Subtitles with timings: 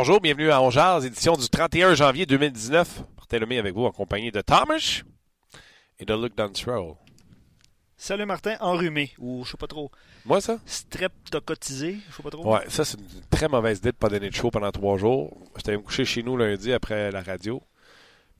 [0.00, 3.02] Bonjour, bienvenue à Ongears, édition du 31 janvier 2019.
[3.16, 5.02] Martin Lemay avec vous en compagnie de Thomas
[5.98, 6.94] et de Luke Dunstroll.
[7.96, 9.90] Salut Martin, enrhumé, ou je sais pas trop.
[10.24, 10.60] Moi, ça?
[10.66, 12.54] Streptocotisé, je sais pas trop.
[12.54, 15.36] Ouais, ça, c'est une très mauvaise idée de pas donner de show pendant trois jours.
[15.56, 17.60] J'étais me coucher chez nous lundi après la radio.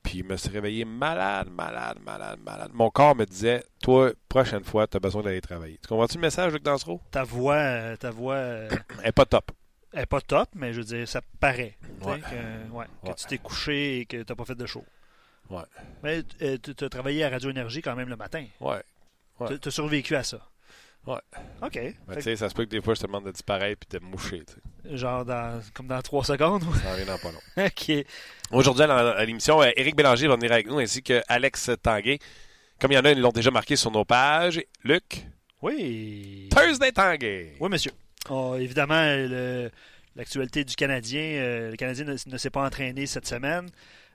[0.05, 2.71] Puis, je me suis réveillé malade, malade, malade, malade.
[2.73, 5.81] Mon corps me disait, toi, prochaine fois, tu as besoin d'aller travailler.
[5.83, 7.01] Tu comprends-tu le message, Luc Dunstroll?
[7.11, 8.69] Ta voix, euh, ta voix euh,
[9.01, 9.51] Elle n'est pas top.
[9.93, 11.77] Elle est pas top, mais je veux dire, ça paraît.
[12.01, 12.21] tu Ouais.
[12.21, 13.15] Que, ouais, que Ouais.
[13.17, 14.85] tu t'es couché et que t'as pas fait de show.
[15.51, 15.63] Ouais.
[16.03, 18.45] Mais euh, tu as travaillé à Radio Énergie quand même le matin.
[18.61, 18.83] Ouais.
[19.41, 19.59] Ouais.
[19.59, 20.47] Tu as survécu à ça.
[21.07, 21.21] Ouais.
[21.63, 21.75] OK.
[21.75, 23.87] Mais Fait tu sais, ça se peut que des fois, je te demande de disparaître
[23.89, 24.43] puis de me moucher.
[24.45, 26.63] tu genre dans, comme dans trois secondes.
[26.83, 27.41] Ça en vient dans pas long.
[27.67, 27.93] OK.
[28.51, 32.19] Aujourd'hui, à à l'émission, euh, Éric Bélanger va venir avec nous ainsi que Alex Tanguay.
[32.81, 34.63] Comme il y en a, ils l'ont déjà marqué sur nos pages.
[34.85, 35.25] Luc,
[35.63, 36.49] Oui.
[36.51, 37.55] Thursday Tanguay.
[37.59, 37.93] Oui, monsieur.
[38.31, 39.71] Oh, évidemment, le-
[40.17, 41.21] l'actualité du Canadien.
[41.21, 43.69] euh, le Canadien ne, ne s'est pas entraîné cette semaine.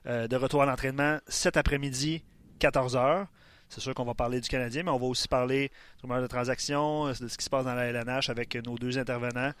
[0.06, 2.22] Euh, de retour à l'entraînement cet après-midi,
[2.60, 3.26] 14h.
[3.70, 5.70] C'est sûr qu'on va parler du Canadien, mais on va aussi parler
[6.02, 8.98] du de transactions, euh, de ce qui se passe dans la LNH avec nos deux
[8.98, 9.52] intervenants.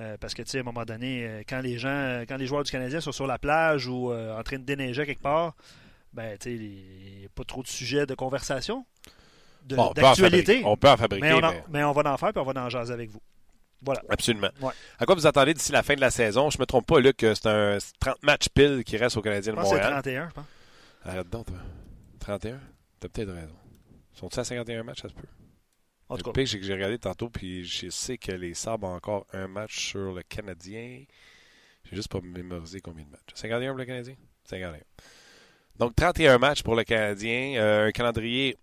[0.00, 2.64] Euh, parce que, tu sais, à un moment donné, quand les gens, quand les joueurs
[2.64, 5.54] du Canadien sont sur la plage ou en train de déneiger quelque part,
[6.12, 8.84] ben, tu sais, il n'y a pas trop de sujets de conversation,
[9.64, 10.44] de- Bon, on, peut en d'actualité.
[10.46, 10.62] fabriquer.
[10.68, 12.44] on peut en fabriquer, Mais on, en- mais- mais on va en faire puis on
[12.52, 13.20] va en jaser avec vous.
[13.82, 14.02] Voilà.
[14.08, 14.48] absolument.
[14.60, 14.72] Ouais.
[14.98, 16.48] À quoi vous attendez d'ici la fin de la saison?
[16.50, 19.56] Je me trompe pas, Luc, c'est un 30 matchs pile qui reste au Canadien Je
[19.56, 20.02] de pense que c'est Montréal.
[20.02, 20.44] 31, je pense.
[21.04, 21.56] Arrête donc, toi.
[22.20, 22.60] 31?
[23.00, 23.56] T'as peut-être raison.
[24.14, 25.22] Sont-ils à 51 matchs, ça se peut?
[26.08, 28.54] En le tout cas, pire, c'est que j'ai regardé tantôt, puis je sais que les
[28.54, 31.04] Sabres ont encore un match sur le Canadien.
[31.84, 33.20] J'ai juste pas mémorisé combien de matchs.
[33.34, 34.14] 51 pour le Canadien?
[34.44, 34.80] 51.
[35.78, 37.56] Donc, 31 matchs pour le Canadien.
[37.56, 38.56] Euh, un calendrier,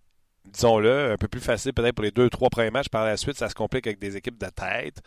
[0.44, 2.88] disons-le, un peu plus facile peut-être pour les deux, trois premiers matchs.
[2.88, 5.00] Par la suite, ça se complique avec des équipes de tête.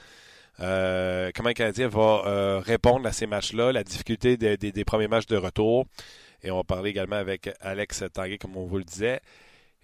[0.62, 5.25] Euh, comment le Canadien va euh, répondre à ces matchs-là, la difficulté des- premiers matchs
[5.28, 5.85] de retour.
[6.44, 9.19] Et on va parler également avec Alex Tanguay, comme on vous le disait.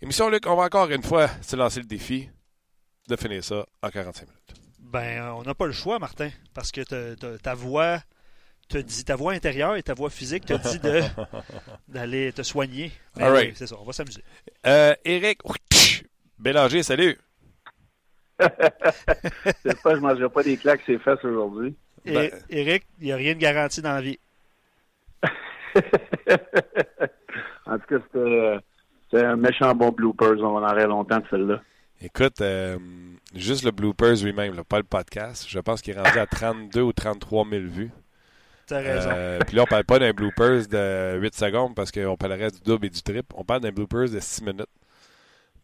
[0.02, 2.30] Émission, Luc, on va encore une fois se lancer le défi
[3.10, 4.54] de finir ça en 45 minutes.
[4.80, 6.82] ben, on n'a pas le choix, Martin, parce que
[7.38, 8.00] ta voix
[8.72, 11.02] te dit, ta voix intérieure et ta voix physique te dit de-
[11.88, 12.92] d'aller te soigner.
[13.18, 13.50] Mais All right.
[13.50, 14.24] oui, c'est ça, on va s'amuser.
[14.66, 15.40] Euh, Eric
[16.40, 17.18] Bélanger, salut.
[18.40, 21.76] J'espère que je ne mangerai pas des claques ses fesses aujourd'hui.
[22.06, 24.18] Et, Ben- Eric, il n'y a rien de garanti dans la vie.
[27.66, 28.60] en tout cas, c'était euh,
[29.14, 30.40] un méchant bon bloopers.
[30.40, 31.62] On va en rire longtemps de celle-là.
[32.02, 32.78] Écoute, euh,
[33.36, 35.46] juste le bloopers lui-même, pas le podcast.
[35.48, 37.92] Je pense qu'il est rendu à 32 ou 33 000 vues.
[38.68, 39.10] T'as raison.
[39.14, 42.60] Euh, Puis là, on parle pas d'un bloopers de 8 secondes parce qu'on parlerait du
[42.62, 43.34] double et du triple.
[43.36, 44.66] On parle d'un bloopers de 6 minutes.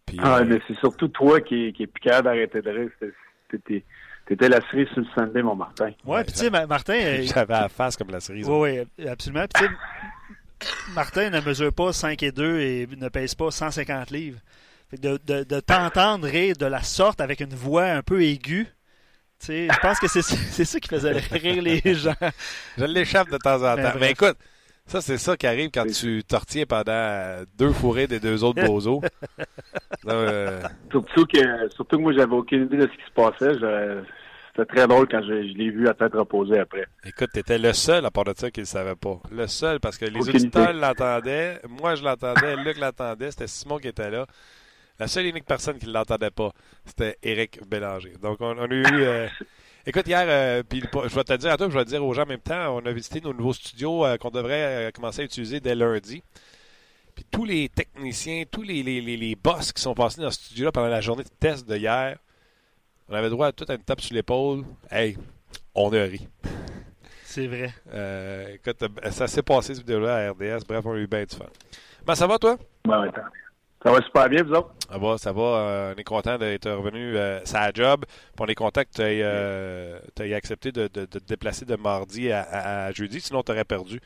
[0.05, 2.89] Puis, Ah, euh, mais c'est surtout toi qui, qui est plus capable d'arrêter de rire.
[3.51, 3.83] C'était-
[4.25, 5.91] T'étais la cerise sur le Sunday, mon Martin.
[6.03, 6.95] ouais, puis tu sais, Ma- Martin.
[6.95, 8.45] euh, J'avais la face comme la cerise.
[8.49, 9.45] Oui, oui, absolument.
[9.53, 9.65] Puis,
[10.59, 14.39] tu sais, Martin ne mesure pas 5 et 2 et ne pèse pas 150 livres.
[14.89, 18.21] Fait que de de, de t'entendre rire de la sorte avec une voix un peu
[18.21, 18.67] aiguë,
[19.45, 22.13] je pense que c'est c'est ça qui faisait rire les gens.
[22.77, 23.97] Je l'échappe de temps en temps.
[23.99, 24.37] Mais écoute,
[24.85, 29.01] ça, c'est ça qui arrive quand tu tortilles pendant deux fourrés des deux autres bozos.
[30.07, 33.53] euh, Surtout que, surtout que moi, j'avais aucune idée de ce qui se passait.
[33.59, 34.03] Je-
[34.55, 36.85] C'était très drôle quand je, je l'ai vu à tête reposée après.
[37.05, 39.19] écoute, t'étais le seul à part de ça qui ne le savait pas.
[39.31, 40.79] Le seul, parce que les Aucune auditeurs idée.
[40.79, 44.25] l'entendaient, moi je l'entendais, Luc l'entendait, c'était Simon qui était là.
[44.99, 46.51] La seule et unique personne qui ne l'entendait pas,
[46.85, 48.13] c'était Éric Bélanger.
[48.21, 48.83] Donc, on, on a eu...
[48.91, 49.27] euh,
[49.85, 51.89] Écoute, hier, euh, puis je vais te le dire à toi, puis je vais le
[51.89, 54.87] dire aux gens en même temps, on a visité nos nouveaux studios euh, qu'on devrait
[54.87, 56.21] euh, commencer à utiliser dès lundi.
[57.15, 60.41] Puis tous les techniciens, tous les, les, les, les boss qui sont passés dans ce
[60.43, 62.17] studio-là pendant la journée de test de hier,
[63.07, 64.65] on avait droit à toute une tape sur l'épaule.
[64.91, 65.17] Hey,
[65.73, 66.27] on a ri.
[67.23, 67.73] C'est vrai.
[67.93, 70.65] Euh, écoute, ça s'est passé, cette vidéo-là, à RDS.
[70.67, 71.45] Bref, on a eu bien du fun.
[72.05, 72.57] Ben, ça va, toi?
[72.85, 73.09] Ben, ouais,
[73.87, 74.53] ça va super bien, vous?
[74.89, 75.41] Ça va, ça va.
[75.41, 78.03] Euh, on est content d'être revenu euh, à job.
[78.37, 79.99] On est content que tu aies, euh,
[80.35, 83.21] accepté de, de, de, te déplacer de mardi à, jeudi.
[83.21, 84.01] Sinon, tu aurais perdu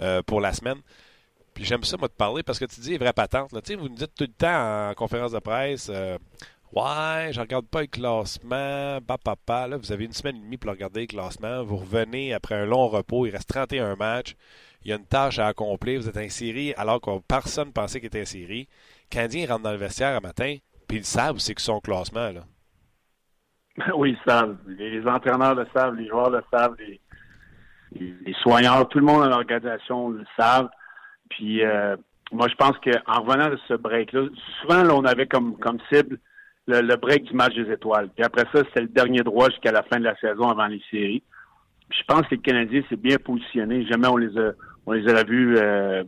[0.00, 0.78] euh, pour la semaine.
[1.52, 3.52] Puis j'aime ça, moi, te parler parce que tu dis vraie patente.
[3.52, 3.60] Là.
[3.76, 5.90] Vous nous dites tout le temps en conférence de presse
[6.72, 8.98] Ouais, je regarde pas le classement.
[9.06, 11.62] Papa, Là, vous avez une semaine et demie pour regarder le classement.
[11.64, 13.26] Vous revenez après un long repos.
[13.26, 14.36] Il reste 31 matchs.
[14.82, 16.00] Il y a une tâche à accomplir.
[16.00, 18.68] Vous êtes en série alors que personne pensait qu'il était en série.
[19.12, 20.56] Canadien rentre dans le vestiaire un matin,
[20.88, 22.30] puis ils savent c'est que son classement.
[22.32, 22.40] Là.
[23.96, 24.56] Oui, ils savent.
[24.66, 27.00] Les entraîneurs le savent, les joueurs le savent, les,
[27.94, 28.34] les
[28.90, 30.68] tout le monde dans l'organisation le savent.
[31.30, 31.96] Puis euh,
[32.32, 34.28] moi, je pense qu'en revenant de ce break-là,
[34.60, 35.56] souvent, là, on avait comme,
[35.90, 36.18] cible
[36.66, 38.08] le, break du match des étoiles.
[38.14, 40.82] Puis après ça, c'était le dernier droit jusqu'à la fin de la saison avant les
[40.90, 41.22] séries.
[41.90, 43.86] je pense que les Canadiens s'est bien positionné.
[43.86, 44.52] Jamais on les a
[44.84, 46.02] on les a vus euh,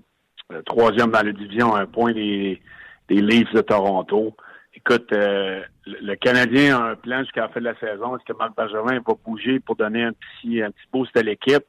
[0.67, 2.61] troisième dans la division à un point des,
[3.09, 4.37] des Leafs de Toronto.
[4.75, 8.17] Écoute, euh, le Canadien a un plan jusqu'à la fin de la saison.
[8.17, 11.65] Est-ce que Marc Bergevin va bouger pour donner un petit, un petit boost à l'équipe?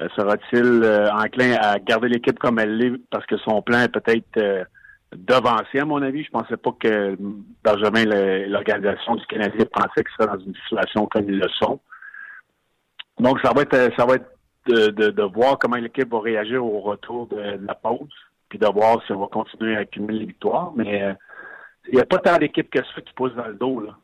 [0.00, 4.66] Euh, sera-t-il enclin à garder l'équipe comme elle l'est parce que son plan est peut-être
[5.14, 6.24] devancé, à mon avis?
[6.24, 7.16] Je pensais pas que
[7.62, 8.04] Benjamin,
[8.46, 11.80] l'organisation du Canadien, pensait qu'il serait dans une situation comme ils le sont.
[13.20, 14.32] Donc, ça va être, ça va être
[14.66, 18.12] de, voir comment l'équipe va réagir au retour de, la pause,
[18.52, 20.72] puis de voir si on va continuer à accumuler les victoires.
[20.76, 21.14] Mais euh,
[21.88, 23.80] il n'y a pas tant d'équipes que ça qui poussent dans le dos.
[23.80, 23.96] Là.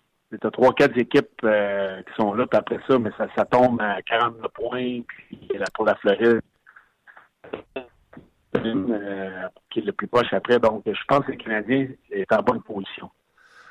[0.42, 4.00] A trois, quatre équipes euh, qui sont là, puis après ça, mais ça, tombe à
[4.00, 6.40] 49 points, puis pour la Floride,
[8.56, 10.58] euh, qui est le plus proche après.
[10.58, 13.10] Donc, je pense que le Canadien est en bonne position.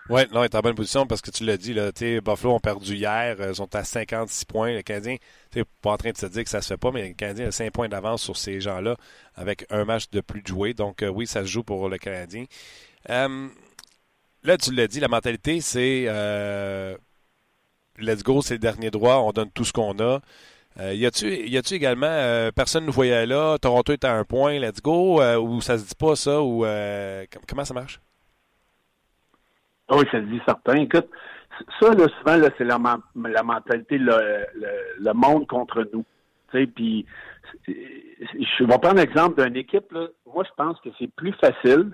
[0.10, 2.60] Oui, non, il est en bonne position parce que tu l'as dit, là, Buffalo ont
[2.60, 4.74] perdu hier, euh, ils sont à 56 points.
[4.74, 5.18] Le Canadien,
[5.52, 7.48] tu pas en train de se dire que ça se fait pas, mais le Canadien
[7.48, 8.96] a 5 points d'avance sur ces gens-là
[9.36, 10.74] avec un match de plus de jouer.
[10.74, 12.46] Donc, euh, oui, ça se joue pour le Canadien.
[13.08, 16.08] là, tu l'as dit, la mentalité, c'est
[18.00, 20.22] let's go, c'est le dernier droit, on donne tout ce qu'on a.
[20.80, 24.60] Euh, y a-tu également euh, personne ne nous voyait là, Toronto est à un point,
[24.60, 26.66] let's go, euh, ou ça se dit pas ça, ou
[27.48, 28.00] comment ça marche?
[29.90, 30.76] Oui, ça se dit certain.
[30.76, 31.08] Écoute,
[31.80, 32.78] ça, là, souvent, là, c'est la,
[33.16, 34.46] la, mentalité, le,
[35.00, 36.06] le, monde contre nous.
[36.52, 37.06] Puis,
[37.68, 39.92] je vais prendre l'exemple d'une équipe.
[39.92, 40.08] Là.
[40.26, 41.92] Moi, je pense que c'est plus facile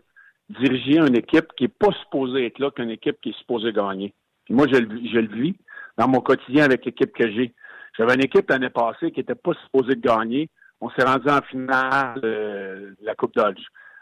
[0.50, 4.14] diriger une équipe qui n'est pas supposée être là qu'une équipe qui est supposée gagner.
[4.50, 5.56] Moi, je, je le vis
[5.98, 7.54] dans mon quotidien avec l'équipe que j'ai.
[7.98, 10.50] J'avais une équipe l'année passée qui n'était pas supposée de gagner.
[10.82, 13.62] On s'est rendu en finale euh, de la Coupe Dodge.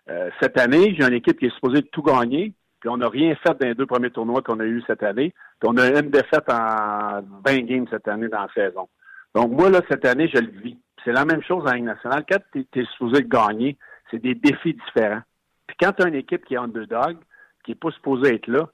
[0.09, 3.07] Euh, cette année, j'ai une équipe qui est supposée de tout gagner, puis on n'a
[3.07, 5.33] rien fait dans les deux premiers tournois qu'on a eu cette année.
[5.59, 8.89] Puis on a une défaite en 20 games cette année dans la saison.
[9.35, 10.77] Donc moi, là, cette année, je le vis.
[11.05, 12.25] C'est la même chose en Ligue nationale.
[12.29, 13.77] Quand tu es, supposé de gagner,
[14.09, 15.21] c'est des défis différents.
[15.67, 17.17] Puis quand tu as une équipe qui est underdog,
[17.63, 18.67] qui n'est pas supposée être là,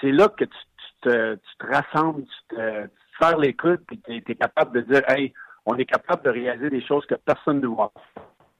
[0.00, 0.58] c'est là que tu,
[1.00, 2.88] te, tu te rassembles, tu te,
[3.18, 5.32] faire l'écoute, puis tu es, capable de dire, hey,
[5.64, 7.92] on est capable de réaliser des choses que personne ne voit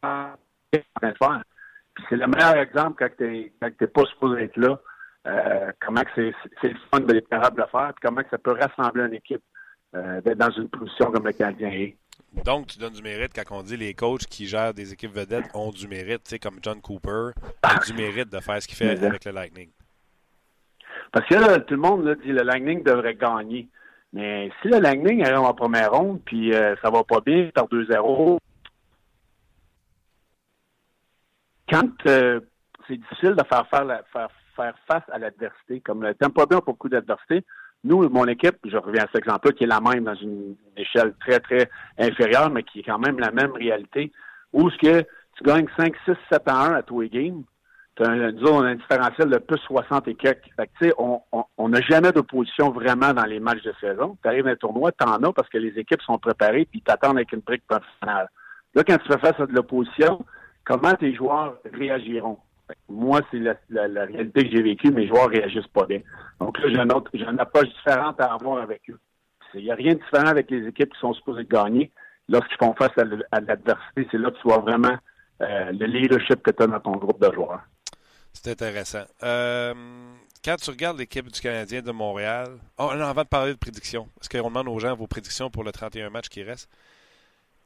[0.01, 0.37] faire.
[2.09, 4.79] c'est le meilleur exemple quand tu n'es pas supposé être là,
[5.27, 6.33] euh, comment c'est
[6.63, 9.43] le fun d'être capable de le faire, puis comment ça peut rassembler une équipe
[9.95, 11.97] euh, d'être dans une position comme le Canadien est.
[12.45, 15.47] Donc, tu donnes du mérite quand on dit les coachs qui gèrent des équipes vedettes
[15.55, 17.31] ont du mérite, tu sais, comme John Cooper,
[17.63, 19.71] a du mérite de faire ce qu'il fait avec le Lightning.
[21.13, 23.69] Parce que là, tout le monde dit que le Lightning devrait gagner.
[24.13, 27.67] Mais si le Lightning arrive en première ronde, puis euh, ça va pas bien, par
[27.67, 28.39] 2-0,
[31.69, 32.41] quand euh,
[32.87, 36.61] c'est difficile de faire, faire, faire, faire face à l'adversité, comme le Tampa Bay a
[36.61, 37.45] beaucoup d'adversité,
[37.85, 41.15] nous, mon équipe, je reviens à cet exemple-là, qui est la même dans une échelle
[41.21, 41.69] très, très
[41.99, 44.11] inférieure, mais qui est quand même la même réalité,
[44.53, 45.03] où ce que
[45.37, 47.43] tu gagnes 5, 6, 7 à 1 à tous les games,
[48.01, 50.49] nous on a un différentiel de plus 60 et quelques.
[50.57, 54.17] Fait que, on n'a jamais d'opposition vraiment dans les matchs de saison.
[54.21, 56.81] Tu arrives à un tournoi, tu en as parce que les équipes sont préparées puis
[56.81, 58.29] t'attendent avec une brique professionnelle.
[58.75, 60.25] Là, quand tu fais face à de l'opposition,
[60.65, 62.39] comment tes joueurs réagiront?
[62.89, 66.01] Moi, c'est la, réalité que j'ai vécue, mes joueurs réagissent pas bien.
[66.41, 68.99] Donc là, j'ai une, approche différente à avoir avec eux.
[69.55, 71.93] Il n'y a rien de différent avec les équipes qui sont supposées gagner.
[72.29, 74.97] Lorsqu'ils font face à, l'adversité, c'est là que tu vois vraiment
[75.43, 77.61] euh, le leadership que tu as dans ton groupe de joueurs.
[78.33, 79.05] C'est intéressant.
[79.23, 79.75] Euh,
[80.45, 84.29] quand tu regardes l'équipe du Canadien de Montréal, oh, avant de parler de prédictions, parce
[84.29, 86.69] qu'on demande aux gens vos prédictions pour le 31 match qui reste?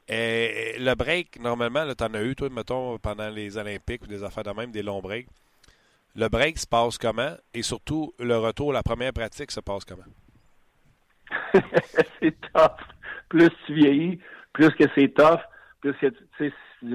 [0.09, 4.23] Et le break, normalement, tu en as eu, toi, mettons, pendant les Olympiques ou des
[4.23, 5.27] affaires de même, des longs breaks.
[6.15, 7.35] Le break se passe comment?
[7.53, 10.01] Et surtout, le retour, la première pratique se passe comment?
[12.19, 12.81] c'est top.
[13.29, 14.19] Plus tu vieillis,
[14.51, 15.39] plus que c'est tough,
[15.79, 16.51] plus que, tu sais,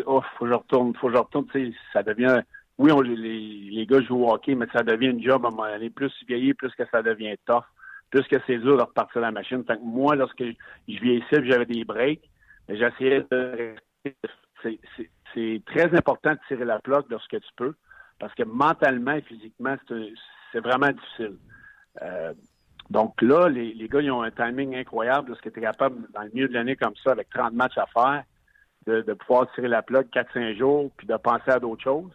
[0.07, 2.43] oh, faut que je retourne, faut que je retourne, tu sais, ça devient,
[2.79, 5.51] oui, on, les, les gars jouent au hockey, mais ça devient une job à un
[5.53, 5.89] moment donné.
[5.89, 7.63] Plus vieillir, plus que ça devient tough,
[8.11, 9.63] plus que c'est dur de repartir la machine.
[9.65, 12.29] Fait que moi, lorsque je vieillissais, j'avais des breaks,
[12.69, 13.75] j'essayais de
[15.35, 17.75] c'est très important de tirer la plaque lorsque tu peux,
[18.19, 19.77] parce que mentalement et physiquement,
[20.53, 21.37] c'est vraiment difficile.
[22.03, 22.33] Euh,
[22.91, 26.23] donc là, les, les, gars, ils ont un timing incroyable lorsque tu es capable, dans
[26.23, 28.25] le milieu de l'année comme ça, avec 30 matchs à faire,
[28.87, 32.13] de, pouvoir tirer la plaque 4-5 jours, puis de penser à d'autres choses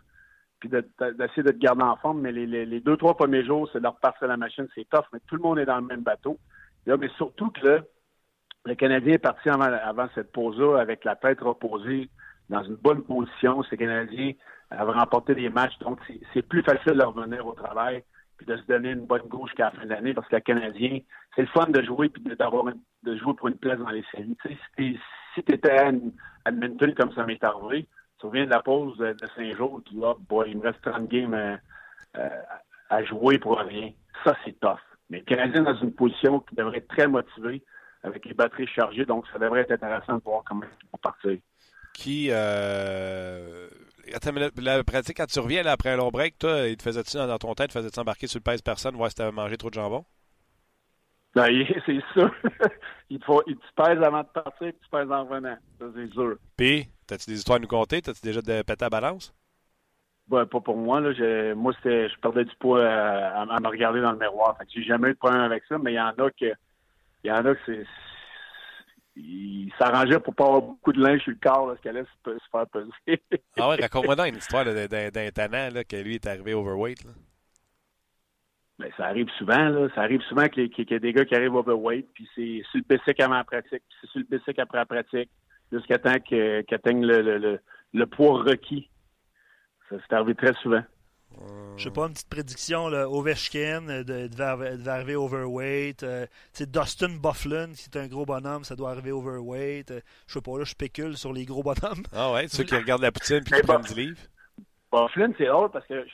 [0.60, 2.22] puis d'essayer de, te garder en forme.
[2.22, 5.20] Mais les, les, deux, trois premiers jours, c'est de repartir la machine, c'est tough, mais
[5.26, 6.38] tout le monde est dans le même bateau.
[6.86, 7.82] Là, mais surtout que
[8.66, 12.10] le Canadien est parti avant, cette pause-là avec la tête reposée
[12.50, 13.64] dans une bonne position.
[13.64, 14.34] Ces Canadiens
[14.70, 16.00] avaient remporté des matchs, donc
[16.34, 18.04] c'est plus facile de revenir au travail
[18.38, 20.42] puis de se donner une bonne gauche qu'à la fin de l'année parce que le
[20.42, 21.00] Canadien,
[21.36, 22.66] c'est le fun de jouer puis d'avoir
[23.04, 24.38] de jouer pour une place dans les séries.
[25.36, 25.92] Si tu étais à
[26.46, 27.88] Edmonton comme ça m'est arrivé,
[28.20, 29.16] tu reviens de la pause de,
[29.56, 31.34] jours, tu boy, il me reste 30 games
[32.18, 32.30] euh,
[32.90, 33.92] à, jouer pour rien.
[34.24, 34.80] Ça, c'est tough.
[35.10, 37.64] Mais le Canadien dans une position qui devrait être très motivée,
[38.04, 41.38] avec les batteries chargées, donc ça devrait être intéressant de voir comment ils vont partir.
[41.94, 43.68] Qui, euh...
[44.58, 47.54] la pratique, quand tu reviens après un long break, toi, il te faisait-tu dans ton
[47.56, 50.06] tête, faisait-tu embarquer sur le pèse-personne, voir si tu avais mangé trop de jambon?
[51.36, 51.48] Ben,
[51.86, 52.34] c'est sûr.
[53.10, 55.58] il, te faut, il te pèse avant de partir, et tu pèses en revenant.
[55.80, 56.38] Ça, c'est sûr.
[56.56, 58.04] Puis, T'as-tu des histoires à nous conter?
[58.04, 59.34] T'as-tu déjà de pété à balance?
[60.28, 61.02] Ben, pas pour moi.
[61.02, 61.56] Là.
[61.56, 64.56] moi, je perdais du poids à, me regarder dans le miroir.
[64.60, 66.54] Fait que j'ai jamais eu de problème avec ça, mais il y en a que
[67.24, 67.86] il y en a que c'est.
[69.16, 72.46] Il s'arrangeait pour pas avoir beaucoup de linge sur le corps lorsqu'elle allait se, se
[72.52, 73.22] faire peser.
[73.60, 77.04] ah ouais, raconte-moi donc une histoire d'un tannant là, que lui est arrivé overweight.
[77.04, 77.12] Là.
[78.80, 79.90] Ben, ça arrive souvent, là.
[79.94, 82.96] Ça arrive souvent qu'il y, ait des gars qui arrivent overweight, puis c'est sur le
[82.96, 85.30] bicycle avant la pratique, puis c'est sur le bicycle après la pratique
[85.72, 87.60] jusqu'à temps qu'ils atteignent le,
[87.94, 88.90] le, poids requis.
[89.90, 90.84] Ça s'est arrivé très souvent.
[91.78, 96.04] Je sais pas, une petite prédiction, là, Ovechkin euh, devait, arriver overweight.
[96.04, 96.26] Euh,
[96.60, 99.92] Dustin Bufflin, qui est un gros bonhomme, ça doit arriver overweight.
[99.92, 102.04] Euh, je sais pas, là, je spécule sur les gros bonhommes.
[102.14, 104.20] Ah ouais, ceux qui regardent la poutine puis qui prennent du livre.
[104.92, 106.06] Bufflin, c'est drôle parce que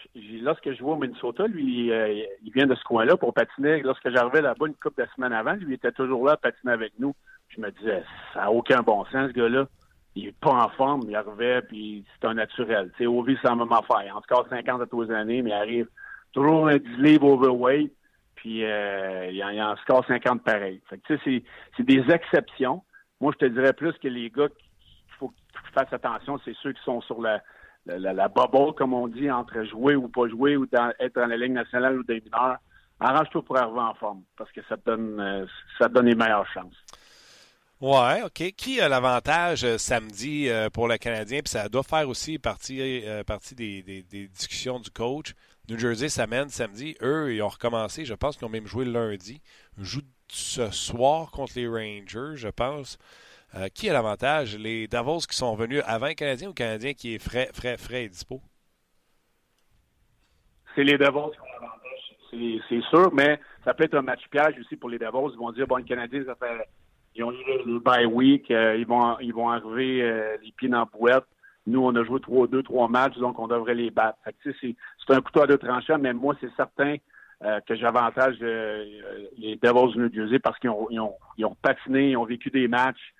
[0.42, 3.82] lorsque je jouais au Minnesota, lui, il vient de ce coin-là pour patiner.
[3.82, 6.74] Lorsque j'arrivais là-bas une couple de semaines avant, lui, il était toujours là à patiner
[6.74, 7.16] avec nous
[7.56, 8.04] je me disais,
[8.34, 9.68] ça n'a aucun bon sens, ce gars-là.
[10.16, 12.92] Il n'est pas en forme, il arrivait, puis c'est un naturel.
[12.92, 14.16] Tu sais, Ovi, c'est la même affaire.
[14.16, 15.88] En tout cas, 50 à tous années, mais il arrive
[16.32, 17.94] toujours un 10 livres overweight,
[18.36, 20.82] puis euh, il, en, en score 50 pareil.
[20.90, 21.44] Fait que, tu sais,
[21.76, 22.84] c'est des exceptions.
[23.20, 26.74] Moi, je te dirais plus que les gars qu'il faut qu'ils fassent attention, c'est ceux
[26.74, 27.42] qui sont sur la,
[27.86, 30.66] la, la, bubble, comme on dit, entre jouer ou pas jouer, ou
[31.00, 32.58] être dans la ligne nationale ou des mineurs.
[33.00, 35.46] Arrange-toi pour arriver en forme, parce que ça te donne, euh,
[35.78, 36.76] ça te donne les meilleures chances.
[37.82, 38.54] Ouais, OK.
[38.56, 41.42] Qui a l'avantage euh, samedi euh, pour le Canadien?
[41.42, 45.34] Puis ça doit faire aussi partie, euh, partie des, discussions du coach.
[45.68, 46.96] New Jersey s'amène samedi.
[47.02, 48.06] Eux, ils ont recommencé.
[48.06, 49.42] Je pense qu'ils ont même joué lundi.
[49.78, 52.98] Ils jouent ce soir contre les Rangers, je pense.
[53.74, 54.58] qui a l'avantage?
[54.58, 57.78] Les Davos qui sont venus avant le Canadien ou le Canadien qui est frais, frais,
[57.78, 58.42] frais et dispo?
[60.76, 62.62] C'est les Davos qui ont l'avantage.
[62.70, 65.32] C'est sûr, mais ça peut être un match piège aussi pour les Davos.
[65.32, 66.68] Ils vont dire, bon, le Canadien, ça fait
[67.16, 68.52] ils ont eu le bye week.
[68.52, 71.22] Euh, ils, vont, ils vont arriver euh, les pieds dans la.
[71.68, 74.20] Nous, on a joué trois, deux, trois matchs, donc on devrait les battre.
[74.44, 74.76] c'est,
[75.10, 76.98] un couteau à deux tranchants, mais moi, c'est certain
[77.44, 81.56] euh, que j'avantage les Devils de New Jersey parce qu'ils ont, ils ont, ils ont,
[81.60, 83.14] patiné, ils ont vécu des matchs.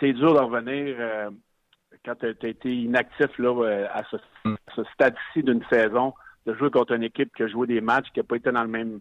[0.00, 0.96] c'est dur de revenir
[2.02, 4.16] quand tu as été inactif là, à ce,
[4.94, 6.14] stade-ci d'une saison,
[6.46, 8.62] de jouer contre une équipe qui a joué des matchs, qui n'a pas été dans
[8.62, 9.00] le même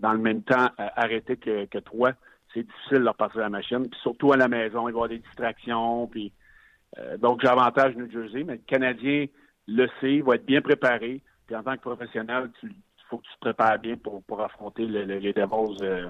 [0.00, 2.10] dans le même temps arrêté que, que toi
[2.54, 3.88] c'est difficile de leur passer la machine.
[3.88, 6.06] Puis surtout à la maison, il va y avoir des distractions.
[6.06, 6.32] Puis,
[6.98, 9.26] euh, donc, j'avantage New Jersey, mais le Canadien
[9.66, 11.22] le sait, il va être bien préparé.
[11.46, 12.70] Puis en tant que professionnel, il
[13.08, 16.08] faut que tu te prépares bien pour, pour affronter les Devils euh,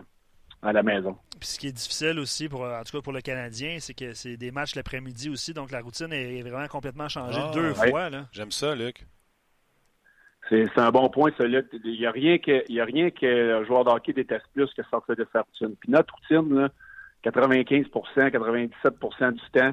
[0.62, 1.16] à la maison.
[1.38, 4.14] Puis ce qui est difficile aussi, pour, en tout cas pour le Canadien, c'est que
[4.14, 8.10] c'est des matchs l'après-midi aussi, donc la routine est vraiment complètement changée ah, deux fois.
[8.32, 9.06] J'aime ça, Luc.
[10.48, 13.26] C'est un bon point, celui Il n'y a rien que il y a rien que
[13.26, 15.76] le joueur de hockey déteste plus que sortir de sa routine.
[15.78, 16.68] Puis notre routine, là,
[17.24, 17.90] 95%
[18.30, 19.72] 97% du temps,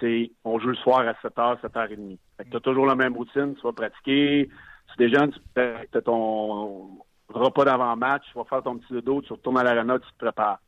[0.00, 2.18] c'est on joue le soir à 7h, 7h30.
[2.36, 4.48] Fait que tu as toujours la même routine, tu vas pratiquer.
[4.90, 9.58] Si déjà tu as ton repas d'avant-match, tu vas faire ton petit dos, tu retournes
[9.58, 10.60] à l'arena, tu te prépares.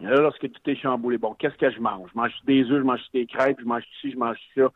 [0.00, 2.10] Et là, lorsque tout est chamboulé, bon, qu'est-ce que je mange?
[2.12, 4.70] Je mange des œufs, je mange des crêpes, je mange ci, je mange ça.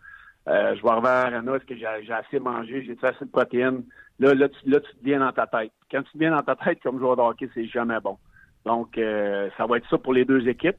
[0.49, 3.85] Euh, je vais arriver à est-ce que j'ai assez mangé, j'ai assez de protéines?
[4.19, 5.73] Là, là, tu, là, te viens dans ta tête.
[5.91, 8.17] Quand tu te viens dans ta tête comme joueur de hockey, c'est jamais bon.
[8.65, 10.77] Donc, euh, ça va être ça pour les deux équipes.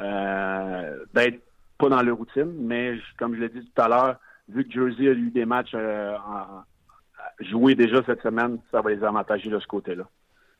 [0.00, 1.42] Euh, d'être
[1.78, 4.16] pas dans leur routine, mais comme je l'ai dit tout à l'heure,
[4.48, 5.74] vu que Jersey a eu des matchs
[7.40, 10.04] joués déjà cette semaine, ça va les avantager de ce côté-là.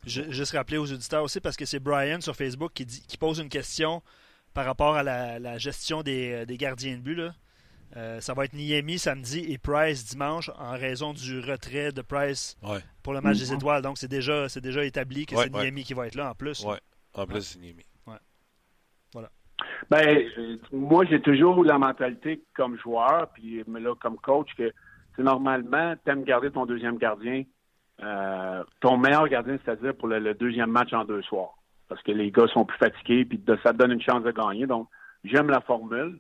[0.05, 3.39] Juste rappeler aux auditeurs aussi, parce que c'est Brian sur Facebook qui, dit, qui pose
[3.39, 4.03] une question
[4.53, 7.21] par rapport à la, gestion des, gardiens de but.
[7.97, 12.57] Euh, ça va être Niemi samedi et Price dimanche en raison du retrait de Price
[13.03, 13.57] pour le match des mm-hmm.
[13.57, 13.83] étoiles.
[13.83, 16.65] Donc c'est déjà, déjà établi que c'est Niemi qui va être là en plus.
[16.67, 16.77] Oui,
[17.15, 17.85] en plus c'est Niemi.
[19.13, 19.29] Voilà.
[19.91, 20.27] Ben,
[20.73, 24.73] moi, j'ai toujours la mentalité comme joueur, puis là, comme coach, que
[25.17, 27.45] c'est normalement, tu aimes garder ton deuxième gardien,
[28.03, 31.55] euh, ton meilleur gardien, c'est-à-dire pour le, deuxième match en deux soirs.
[31.89, 34.67] Parce que les gars sont plus fatigués, puis ça te donne une chance de gagner.
[34.67, 34.89] Donc,
[35.25, 36.19] j'aime la formule.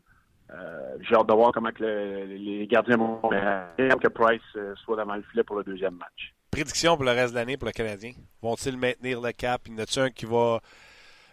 [0.50, 5.22] Euh, j'ai hâte de voir comment les gardiens vont que Price euh, soit devant le
[5.22, 6.34] filet pour le deuxième match.
[6.50, 8.12] Prédiction pour le reste de l'année pour le Canadien.
[8.42, 9.66] Vont-ils maintenir le cap?
[9.66, 10.60] Y en a-t-il un qui va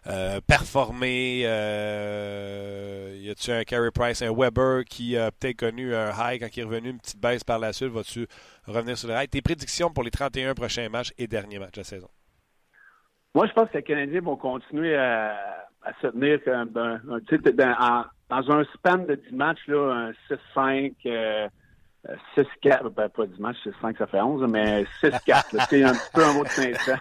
[0.08, 1.40] euh, performer?
[1.40, 6.62] y a-t-il un Carey Price, un Weber qui a peut-être connu un high quand il
[6.62, 7.90] est revenu, une petite baisse par la suite?
[7.90, 8.26] Vas-tu
[8.66, 9.30] revenir sur le high?
[9.30, 12.10] Tes prédictions pour les 31 prochains matchs et derniers matchs de la saison?
[13.36, 15.68] Moi, je pense que les Canadiens vont continuer à,
[16.02, 21.50] se tenir un, un, dans un span de 10 matchs, là, un 6-5, 6-4,
[22.86, 26.26] euh, ben, pas 10 matchs, 6-5, ça fait 11, mais 6-4, c'est un petit peu
[26.26, 26.92] en haut de 500.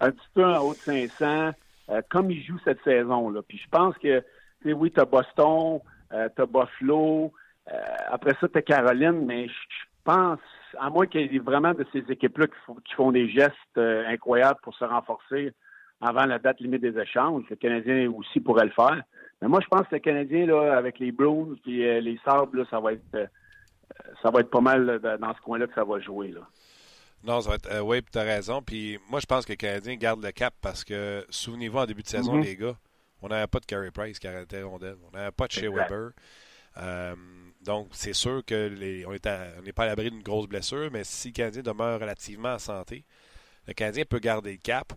[0.00, 1.52] Un petit peu en haut de 500,
[1.90, 3.42] euh, comme ils jouent cette saison-là.
[3.46, 4.18] Puis je pense que,
[4.62, 5.80] tu sais, oui, t'as Boston,
[6.12, 7.32] euh, t'as Buffalo,
[7.72, 10.40] euh, après ça, t'as Caroline, mais je pense,
[10.78, 14.60] à moins qu'il y ait vraiment de ces équipes-là qui, qui, font des gestes incroyables
[14.62, 15.52] pour se renforcer
[16.00, 19.02] avant la date limite des échanges, le Canadien aussi pourrait le faire.
[19.42, 22.66] Mais moi, je pense que le Canadien, là, avec les Bruins et euh, les Sabres,
[22.70, 23.26] ça va être euh,
[24.22, 26.28] ça va être pas mal dans ce coin-là que ça va jouer.
[26.28, 26.40] Là.
[27.24, 27.70] Non, ça va être.
[27.70, 28.62] Euh, oui, tu as raison.
[28.62, 32.02] Puis moi, je pense que le Canadien garde le cap parce que, souvenez-vous, en début
[32.02, 32.44] de saison, mm-hmm.
[32.44, 32.76] les gars,
[33.22, 34.96] on n'avait pas de Carey Price qui arrêtait rondelle.
[35.06, 36.10] On n'avait pas de Shea Weber.
[37.64, 41.28] donc, c'est sûr que les, on n'est pas à l'abri d'une grosse blessure, mais si
[41.28, 43.04] le Canadien demeure relativement en santé,
[43.66, 44.92] le Canadien peut garder le cap.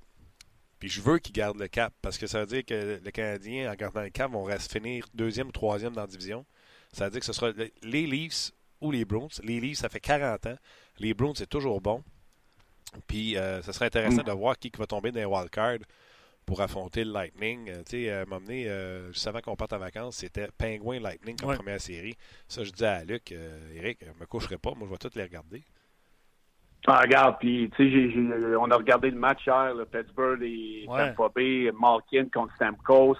[0.79, 3.71] Puis je veux qu'ils gardent le cap parce que ça veut dire que le Canadien,
[3.71, 6.45] en gardant le cap, vont finir deuxième ou troisième dans la division.
[6.93, 7.51] Ça veut dire que ce sera
[7.83, 9.27] les Leafs ou les Bruins.
[9.43, 10.57] Les Leafs, ça fait 40 ans.
[10.99, 12.03] Les Bruins, c'est toujours bon.
[13.07, 14.25] Puis euh, ça serait intéressant mm.
[14.25, 15.85] de voir qui va tomber dans les wildcards
[16.49, 17.69] pour affronter le Lightning.
[17.69, 21.37] Euh, tu sais, euh, m'emmener, euh, juste avant qu'on parte en vacances, c'était Penguin Lightning
[21.37, 22.15] comme première série.
[22.47, 23.31] Ça, je dis à Luc,
[23.75, 25.63] Eric, je me coucherai pas, moi je vais toutes les regarder.
[26.87, 31.29] Ah, regarde, puis tu sais, on a regardé le match hier, le Pittsburgh et Tampa
[31.35, 33.17] Bay, Malkin contre Stamkos.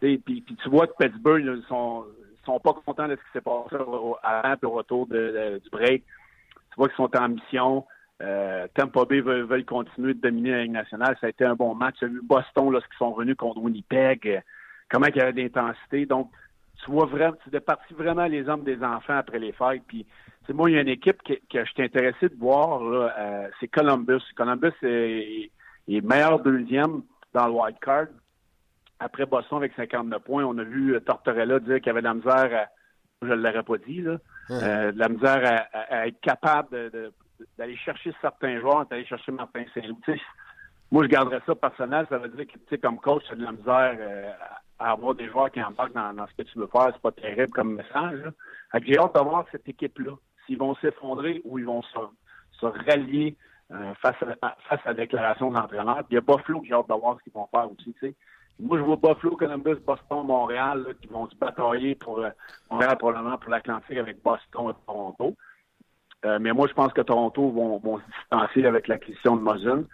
[0.00, 2.06] Puis, puis tu vois que Pittsburgh, ils sont,
[2.44, 6.04] sont pas contents de ce qui s'est passé avant et au retour de, du break.
[6.70, 7.86] Tu vois qu'ils sont en mission.
[8.22, 11.16] Euh, Tampa Bay veulent, continuer de dominer la Ligue nationale.
[11.20, 11.96] Ça a été un bon match.
[11.98, 14.40] Tu as vu Boston, lorsqu'ils sont revenus contre Winnipeg, euh,
[14.90, 16.06] comment il y avait d'intensité.
[16.06, 16.30] Donc,
[16.84, 19.82] tu vois vraiment, tu es parti vraiment les hommes des enfants après les fêtes.
[19.86, 20.06] Puis,
[20.52, 23.68] moi, il y a une équipe que, que je suis intéressé de voir, euh, c'est
[23.68, 24.22] Columbus.
[24.36, 25.50] Columbus est,
[25.88, 28.06] est, meilleur deuxième dans le wild card.
[28.98, 32.14] Après Boston avec 59 points, on a vu euh, Tortorella dire qu'il avait de la
[32.14, 32.66] misère à,
[33.22, 34.18] je ne l'aurais pas dit, là,
[34.50, 36.90] euh, de la misère à, être capable
[37.58, 40.20] d'aller chercher certains joueurs, d'aller chercher Martin Saint-Louis.
[40.90, 42.06] Moi, je garderais ça personnel.
[42.08, 44.36] Ça veut dire que, tu sais, comme coach, tu as de la misère
[44.78, 46.90] à avoir des joueurs qui embarquent dans, dans ce que tu veux faire.
[46.92, 48.22] C'est pas terrible comme message.
[48.82, 50.16] J'ai hâte de voir cette équipe-là
[50.50, 53.36] s'ils vont s'effondrer ou ils vont se, rallier
[53.70, 56.02] euh, face, à, face à la déclaration de l'entraîneur.
[56.10, 57.94] il y a Buffalo qui a hâte de voir ce qu'ils vont faire aussi.
[58.58, 62.30] Moi, je vois Buffalo, Columbus, Boston, Montréal qui vont se batailler pour euh,
[62.70, 65.36] Montréal probablement pour l'Atlantique avec Boston et Toronto.
[66.24, 69.84] Euh, mais moi, je pense que Toronto vont, se distancier avec l'acquisition de Mosin.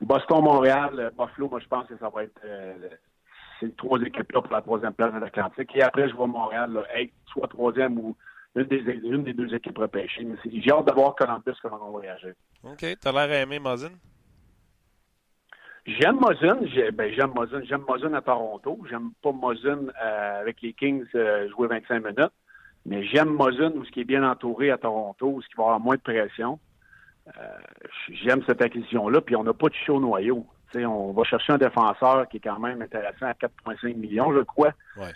[0.00, 2.40] Boston, Montréal, Buffalo, moi, je pense que ça va être
[3.58, 5.74] ces trois équipes-là pour la troisième place de l'Atlantique.
[5.74, 8.16] Et après, je vois Montréal être soit troisième ou
[8.56, 10.26] une des, deux équipes repêchées.
[10.44, 12.32] j'ai hâte de voir Columbus comment on va réagir.
[12.64, 12.78] OK.
[12.78, 13.60] Tu as l'air à aimer?
[15.86, 16.58] J'aime Mosin.
[16.94, 17.60] Ben, j'aime Mosin.
[17.64, 18.80] J'aime Mosin à Toronto.
[18.88, 22.32] J'aime pas Mosin euh, avec les Kings euh, jouer 25 minutes.
[22.86, 25.64] Mais j'aime Mosin où ce qui est bien entouré à Toronto, où ce qui va
[25.64, 26.58] avoir moins de pression.
[27.28, 27.30] Euh,
[28.08, 29.20] j'aime cette acquisition-là.
[29.20, 30.46] Puis on n'a pas de chaud noyau.
[30.74, 34.72] on va chercher un défenseur qui est quand même intéressant à 4,5 millions, je crois.
[34.96, 35.12] Ouais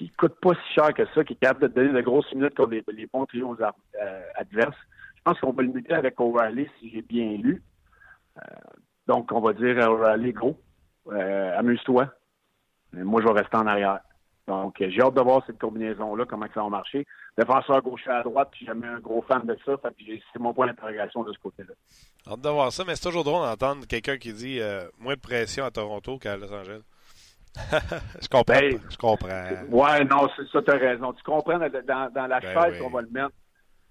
[0.00, 2.54] qui coûte pas si cher que ça, qui est capable de donner de grosses minutes
[2.54, 4.78] contre les, les bons trios euh, adverses.
[5.16, 7.62] Je pense qu'on va le limiter avec O'Reilly, si j'ai bien lu.
[8.38, 8.40] Euh,
[9.06, 10.56] donc, on va dire O'Reilly, gros,
[11.08, 12.08] euh, amuse-toi.
[12.94, 14.00] Moi, je vais rester en arrière.
[14.48, 17.06] Donc, j'ai hâte de voir cette combinaison-là, comment ça va marcher.
[17.36, 19.76] Défenseur gauche à droite, puis jamais un gros fan de ça.
[19.82, 21.74] c'est mon point d'interrogation de ce côté-là.
[22.26, 24.60] Hâte de voir ça, mais c'est toujours drôle d'entendre quelqu'un qui dit
[24.98, 26.82] moins de pression à Toronto qu'à Los Angeles.
[28.20, 28.54] Je comprends.
[28.58, 29.28] Ben, je comprends.
[29.70, 31.12] Ouais, non, c'est ça, tu as raison.
[31.12, 32.78] Tu comprends, dans, la Ben chaise oui.
[32.78, 33.32] qu'on va le mettre,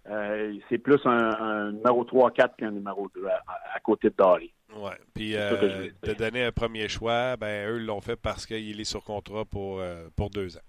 [0.09, 3.43] euh, c'est plus un, un numéro 3-4 qu'un numéro 2 à,
[3.75, 4.53] à côté de Dari.
[4.75, 4.91] Ouais.
[5.13, 9.03] Puis euh, de donner un premier choix, ben eux l'ont fait parce qu'il est sur
[9.03, 10.61] contrat pour, euh, pour deux ans.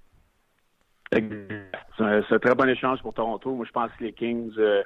[1.12, 3.54] C'est un, c'est un très bon échange pour Toronto.
[3.54, 4.82] Moi, je pense que les Kings, euh,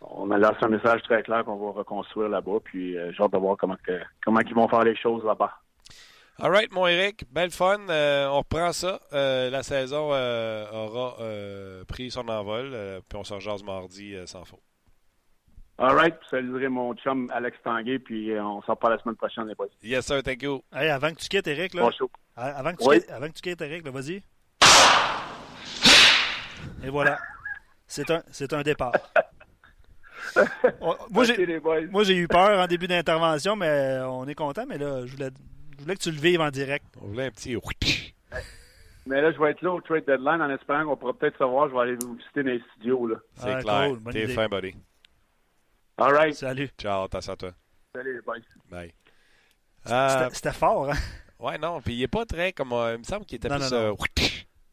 [0.00, 2.58] on a lancé un message très clair qu'on va reconstruire là-bas.
[2.64, 5.52] Puis j'ai hâte de voir comment, que- comment ils vont faire les choses là-bas.
[6.38, 7.78] All right, mon Eric, belle fun.
[7.88, 9.00] Euh, on reprend ça.
[9.14, 14.14] Euh, la saison euh, aura euh, pris son envol, euh, puis on se rejase mardi
[14.14, 14.60] euh, sans faute.
[15.78, 19.46] All right, puis saluerai mon chum Alex Tanguay, puis on s'en reparle la semaine prochaine,
[19.48, 19.66] les boys.
[19.82, 20.62] Yes, sir, thank you.
[20.74, 22.10] Hey, avant que tu quittes, Eric, là, Bon show.
[22.36, 23.00] a- avant, que tu Oui.
[23.00, 24.22] quittes, avant que tu quittes, Eric, là, vas-y.
[26.84, 27.18] Et voilà.
[27.86, 28.92] C'est un, c'est un départ.
[31.10, 34.64] Moi, j'ai, moi, j'ai eu peur en début d'intervention, mais on est content.
[34.68, 35.30] Mais là, je voulais,
[35.76, 36.84] je voulais que tu le vives en direct.
[37.00, 37.56] On voulait un petit...
[39.08, 41.68] Mais là, je vais être là au trade deadline en espérant qu'on pourra peut-être savoir.
[41.68, 43.06] Je vais aller vous visiter dans les studios.
[43.06, 43.16] Là.
[43.36, 43.88] C'est Ah, clair.
[43.90, 44.34] cool, T'es idée.
[44.34, 44.74] fin, buddy.
[45.98, 46.34] All right.
[46.34, 46.68] Salut.
[46.76, 47.50] Ciao, attention à toi.
[47.94, 48.36] Salut, boys.
[48.68, 48.92] Bye.
[49.88, 50.96] Euh, C'était, c'était fort, hein?
[51.38, 52.72] ouais, non, puis il est pas très comme...
[52.72, 53.70] euh, il me semble qu'il était Non, plus...
[53.70, 53.94] non, euh,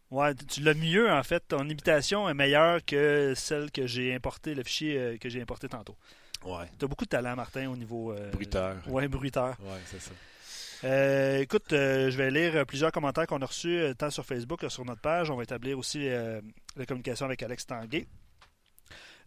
[0.10, 1.44] Ouais, tu- l'as mieux, en fait.
[1.48, 5.68] Ton imitation est meilleure que celle que j'ai importée, le fichier euh, que j'ai importé
[5.70, 5.96] tantôt.
[6.44, 8.12] Ouais, Tu as beaucoup de talent, Martin, au niveau.
[8.12, 8.76] euh, bruiteur.
[8.88, 9.56] Ouais, bruiteur.
[9.62, 10.12] Ouais, c'est ça.
[10.84, 14.60] Euh, écoute, euh, je vais lire plusieurs commentaires qu'on a reçus euh, tant sur Facebook
[14.62, 15.30] que sur notre page.
[15.32, 18.06] On va établir aussi la communication avec Alex Tanguay.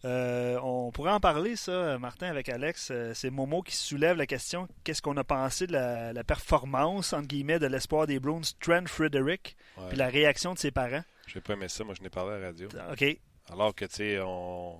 [0.05, 2.89] Euh, on pourrait en parler, ça, Martin, avec Alex.
[2.91, 7.13] Euh, c'est Momo qui soulève la question qu'est-ce qu'on a pensé de la, la performance,
[7.13, 9.89] entre guillemets, de l'espoir des Bruins, Trent Frederick, Ouais.
[9.89, 11.03] puis la réaction de ses parents?
[11.25, 12.67] J'ai pas aimé ça, moi je n'ai parlé à la radio.
[12.91, 13.17] OK.
[13.49, 14.79] Alors que, tu sais, on.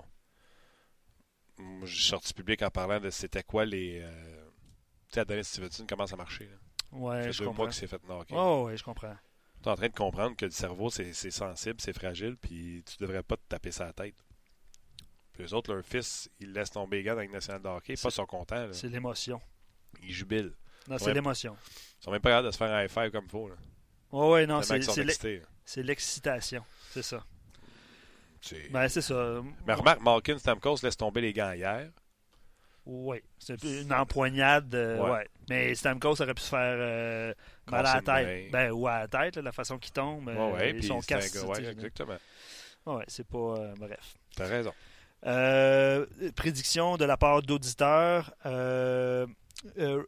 [1.84, 4.00] J'ai sorti public en parlant de c'était quoi les.
[4.04, 4.46] euh,
[5.10, 6.46] Tu sais, Adonis Stevenson, comment ça marchait.
[6.46, 6.58] Là.
[6.98, 7.64] Ouais, ça fait je deux comprends.
[7.64, 8.36] mois fait knocker.
[8.38, 9.16] Oh, ouais, je comprends.
[9.64, 12.98] Tu es en train de comprendre que le cerveau, c'est sensible, c'est fragile, puis tu
[13.00, 14.16] devrais pas te taper sa tête.
[15.34, 17.96] Puis eux autres, leur fils, ils laissent tomber les gars dans la nationale de hockey,
[18.02, 18.68] pas sont contents.
[18.72, 19.42] C'est l'émotion.
[20.02, 20.54] Ils jubilent.
[20.88, 21.56] Non, c'est l'émotion.
[22.00, 23.50] Ils sont même pas capables de se faire un high five comme il faut.
[23.50, 23.56] Là.
[24.12, 26.64] Ouais, non, c'est l'e- l'excitation.
[26.92, 27.26] C'est ça.
[28.72, 29.42] Ben, c'est ça.
[29.66, 31.92] Mais remarque, Malkin Stamkos laisse tomber les gants hier.
[32.90, 34.74] Oui, c'est une empoignade.
[34.74, 35.12] euh, Ouais.
[35.12, 35.28] ouais.
[35.50, 37.34] Mais Stamkos aurait pu se faire euh,
[37.70, 38.52] mal à la tête.
[38.52, 40.28] Ben, ou à la tête, là, la façon qu'il tombe.
[40.28, 41.02] Ouais, euh, ouais, et son ouais,
[41.56, 42.16] sais, exactement.
[42.86, 43.38] Ouais, c'est pas.
[43.38, 44.16] euh, bref.
[44.38, 44.74] T'as raison.
[45.26, 48.34] Euh, prédiction de la part d'auditeurs.
[48.46, 49.28] Euh,
[49.80, 50.04] euh,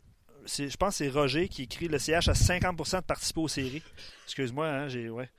[0.48, 3.84] je pense que c'est Roger qui écrit le CH à 50% de participer aux séries.
[4.26, 5.10] Excuse-moi, hein, j'ai.
[5.10, 5.30] Ouais.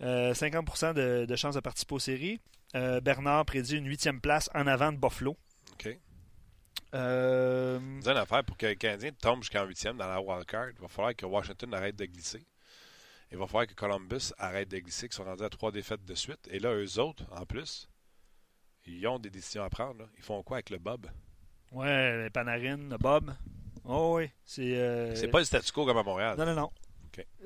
[0.00, 2.40] Euh, 50% de, de chances de participer aux séries.
[2.74, 5.36] Euh, Bernard prédit une huitième place en avant de Buffalo.
[5.72, 5.98] OK.
[6.94, 10.80] Euh, Dis une affaire, pour que le Canadien tombe jusqu'en huitième dans la wildcard, il
[10.80, 12.46] va falloir que Washington arrête de glisser.
[13.30, 16.14] Il va falloir que Columbus arrête de glisser, qu'ils sont rendus à trois défaites de
[16.14, 16.48] suite.
[16.50, 17.88] Et là, eux autres, en plus,
[18.86, 20.00] ils ont des décisions à prendre.
[20.00, 20.08] là.
[20.16, 21.06] Ils font quoi avec le Bob?
[21.72, 23.34] Ouais, Panarin, Bob.
[23.84, 24.76] Oh oui, c'est.
[24.78, 26.36] euh, C'est pas le statu quo comme à Montréal.
[26.38, 26.70] Non, non, non.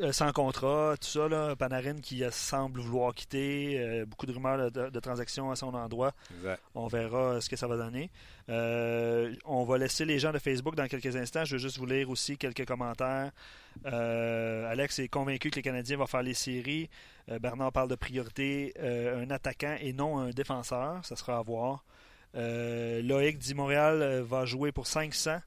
[0.00, 1.54] Euh, sans contrat, tout ça, là.
[1.56, 3.78] Panarin qui euh, semble vouloir quitter.
[3.78, 6.12] euh, beaucoup de rumeurs de, de transactions à son endroit.
[6.38, 6.60] Exact.
[6.74, 8.10] On verra ce que ça va donner.
[8.48, 11.44] Euh, on va laisser les gens de Facebook dans quelques instants.
[11.44, 13.30] Je veux juste vous lire aussi quelques commentaires.
[13.84, 16.88] Alex est convaincu que les Canadiens vont faire les séries.
[17.40, 21.04] Bernard parle de priorité, un attaquant et non un défenseur.
[21.04, 21.84] Ça sera à voir.
[22.34, 25.38] Loïc dit Montréal va jouer pour 500.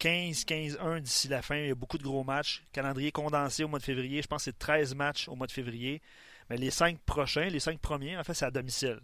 [0.00, 1.56] 15-15-1 d'ici la fin.
[1.56, 2.62] Il y a beaucoup de gros matchs.
[2.72, 4.22] Calendrier condensé au mois de février.
[4.22, 6.00] Je pense que c'est 13 matchs au mois de février.
[6.50, 9.00] Mais les 5 prochains, les 5 premiers, en fait, c'est à domicile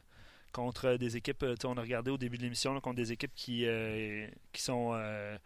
[0.55, 3.67] contre des équipes, euh, on a regardé au début de l'émission, contre des équipes qui,
[3.67, 5.37] euh, sont, euh,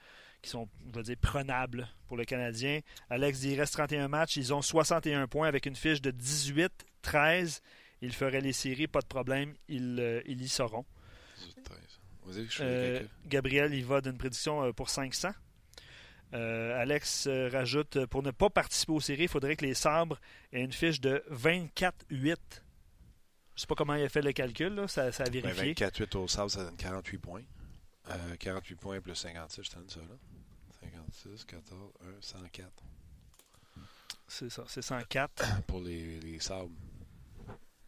[0.42, 2.80] qui sont, on va dire, prenables pour le Canadien.
[3.10, 7.62] Alex dit il reste 31 matchs, ils ont 61 points avec une fiche de 18-13.
[8.02, 10.84] Ils feraient les séries, pas de problème, ils, ils y seront.
[12.28, 12.36] 18, 13.
[12.36, 15.30] Vas-y, je suis Euh, Gabriel, il va d'une prédiction euh, pour 500.
[16.34, 20.20] Euh, Alex euh, rajoute pour ne pas participer aux séries, il faudrait que les sabres
[20.52, 22.36] aient une fiche de 24-8.
[23.54, 25.72] Je sais pas comment il a fait le calcul, là, ça, ça a Ben, vérifié.
[25.74, 27.42] 24-8 au sable, ça donne 48 points.
[28.10, 30.16] Euh, 48 points plus 56, je te donne ça là.
[30.80, 32.70] 56, 14, 1, 104
[34.28, 35.62] C'est ça, c'est 104.
[35.66, 36.70] pour les, les sables.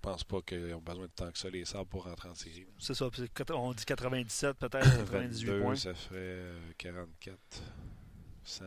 [0.03, 2.35] Je pense pas qu'ils ont besoin de tant que ça, les sables, pour rentrer en
[2.35, 2.67] série.
[2.79, 3.11] C'est ça,
[3.55, 5.75] on dit 97 peut-être, 98 22, points.
[5.77, 7.39] ça ferait euh, 44,
[8.43, 8.65] 100,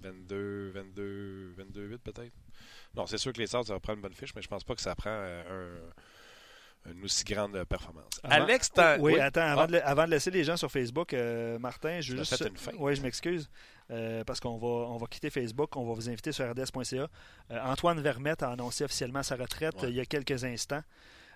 [0.00, 2.32] 22, 22, 22, 8 peut-être.
[2.94, 4.64] Non, c'est sûr que les Sables, ça va prendre une bonne fiche, mais je pense
[4.64, 5.90] pas que ça prend euh,
[6.90, 8.04] une aussi grande performance.
[8.24, 9.20] Avant- Alex, t'as- Oui, oui?
[9.20, 9.52] attends, Ah.
[9.52, 12.36] avant, de, avant de laisser les gens sur Facebook, euh, Martin, je veux juste.
[12.36, 12.74] fait une feinte.
[12.78, 13.48] Oui, je m'excuse.
[13.90, 17.08] euh, parce qu'on va, on va quitter Facebook, on va vous inviter sur rds.ca.
[17.50, 19.90] Euh, Antoine Vermette a annoncé officiellement sa retraite Ouais.
[19.90, 20.82] il y a quelques instants.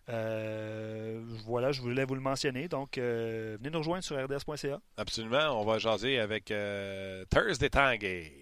[0.09, 2.69] Euh, voilà, je voulais vous le mentionner.
[2.69, 4.81] Donc, euh, venez nous rejoindre sur rds.ca.
[4.97, 5.61] Absolument.
[5.61, 8.33] On va jaser avec euh, Thursday Tanguay.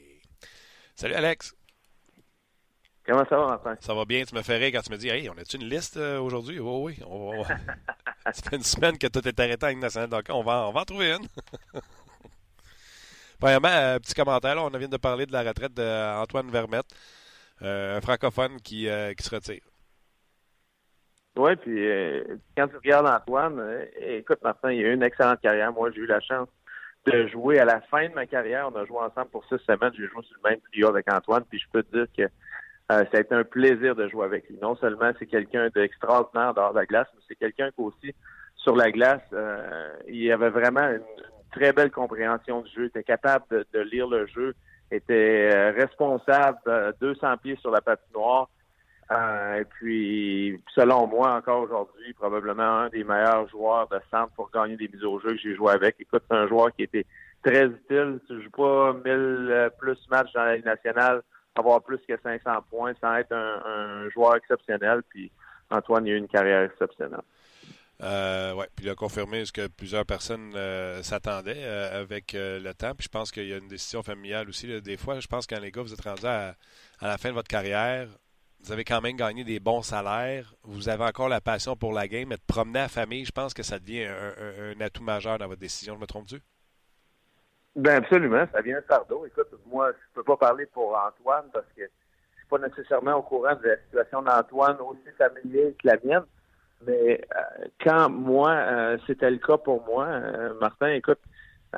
[0.95, 1.55] Salut Alex.
[3.07, 3.77] Comment ça va, Martin?
[3.81, 4.25] Ça va bien?
[4.25, 6.59] Tu me fais rire quand tu me dis Hey, on a-tu une liste euh, aujourd'hui?
[6.59, 7.05] Oui, oui.
[7.07, 7.49] On va-
[8.33, 10.09] Ça fait une semaine que tout est arrêté en Ligue nationale.
[10.09, 11.27] Donc, on va, on va en trouver une.
[13.39, 14.55] Premièrement, euh, petit commentaire.
[14.55, 16.87] là, on vient de parler de la retraite d'Antoine Vermette,
[17.61, 19.61] euh, un francophone qui, qui se retire.
[21.37, 21.87] Oui, puis
[22.57, 23.61] quand tu regardes Antoine,
[24.01, 25.73] écoute, Martin, il a eu une excellente carrière.
[25.73, 26.49] Moi, j'ai eu la chance
[27.07, 28.71] de jouer à la fin de ma carrière.
[28.73, 29.93] On a joué ensemble pour six semaines.
[29.99, 32.33] J'ai joué sur le même trio avec Antoine, puis je peux te dire que
[32.93, 34.59] euh, ça a été un plaisir de jouer avec lui.
[34.61, 38.15] Non seulement c'est quelqu'un d'extraordinaire dehors de la glace, mais c'est quelqu'un qu'aussi
[38.57, 41.03] sur la glace, euh, il avait vraiment une,
[41.53, 42.83] très belle compréhension du jeu.
[42.83, 44.55] Il était capable de, de lire le jeu,
[44.91, 48.49] était euh, responsable, euh, 200 pieds sur la patinoire.
[49.11, 54.51] Euh, et puis, selon moi, encore aujourd'hui, probablement un des meilleurs joueurs de centre pour
[54.51, 55.97] gagner des mises au jeu que j'ai joué avec.
[55.99, 57.05] Écoute, c'est un joueur qui était
[57.43, 58.21] très utile.
[58.27, 61.23] Tu joues pas 1000 euh, plus matchs dans la Ligue nationale,
[61.57, 65.03] avoir plus que 500 points sans être un, joueur exceptionnel.
[65.09, 65.31] Puis,
[65.71, 67.21] Antoine, il a eu une carrière exceptionnelle.
[68.03, 72.59] Euh, ouais, puis il a confirmé ce que plusieurs personnes euh, s'attendaient euh, avec euh,
[72.59, 72.95] le temps.
[72.95, 74.81] Puis je pense qu'il y a une décision familiale aussi.
[74.83, 76.57] Des fois, je pense que quand les gars, vous êtes rendus à,
[77.01, 78.09] la fin de votre carrière,
[78.61, 80.55] vous avez quand même gagné des bons salaires.
[80.65, 83.33] Vous avez encore la passion pour la game, mais de promener à la famille, je
[83.33, 85.95] pense que ça devient un, un- un atout majeur dans votre décision.
[85.95, 86.41] Je me trompe-tu?
[87.77, 89.27] Ben absolument, ça vient un fardeau.
[89.27, 93.23] Écoute, moi, je peux pas parler pour Antoine parce que je suis pas nécessairement au
[93.23, 96.25] courant de la situation d'Antoine aussi familière que la mienne.
[96.87, 101.19] Mais euh, quand moi, euh, c'était le cas pour moi, euh, Martin, écoute,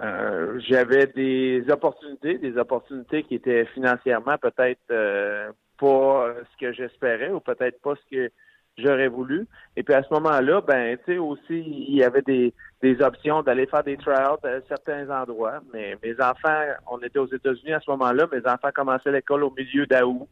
[0.03, 4.81] euh, j'avais des opportunités, des opportunités qui étaient financièrement peut-être
[5.79, 8.33] pas ce que j'espérais ou peut-être pas ce que
[8.79, 9.47] j'aurais voulu.
[9.77, 13.43] Et puis à ce moment-là, ben, tu sais, aussi, il y avait des, des options
[13.43, 15.61] d'aller faire des tryouts à certains endroits.
[15.73, 19.51] Mais mes enfants, on était aux États-Unis à ce moment-là, mes enfants commençaient l'école au
[19.57, 20.29] milieu d'août.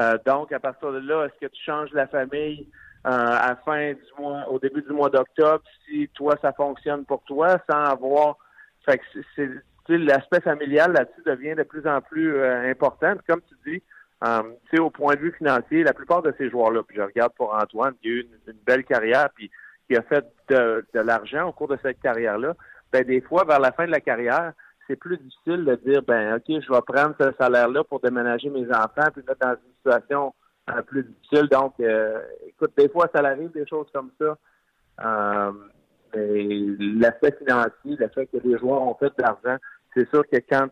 [0.00, 2.66] Euh, donc, à partir de là, est-ce que tu changes la famille
[3.06, 7.22] euh, à fin du mois, au début du mois d'octobre, si toi, ça fonctionne pour
[7.24, 8.38] toi, sans avoir.
[8.84, 9.04] Fait que
[9.36, 9.50] c'est-
[9.88, 13.14] l'aspect familial là-dessus devient de plus en plus euh, important.
[13.28, 13.82] Comme tu dis,
[14.24, 17.02] euh, tu sais, au point de vue financier, la plupart de ces joueurs-là, puis je
[17.02, 19.50] regarde pour Antoine, qui a eu une, belle carrière, puis
[19.88, 22.54] qui a fait de, de l'argent au cours de cette carrière-là,
[22.92, 24.52] ben des fois, vers la fin de la carrière,
[24.86, 28.66] c'est plus difficile de dire, ben ok, je vais prendre ce salaire-là pour déménager mes
[28.68, 30.34] enfants, puis mettre dans une situation
[30.70, 31.48] euh, plus difficile.
[31.48, 34.38] Donc, euh, écoute, des fois, ça arrive des choses comme ça.
[35.04, 35.52] Euh,
[36.14, 36.46] mais
[37.00, 39.56] l'aspect financier, le fait que les joueurs ont fait de l'argent,
[39.94, 40.68] c'est sûr que quand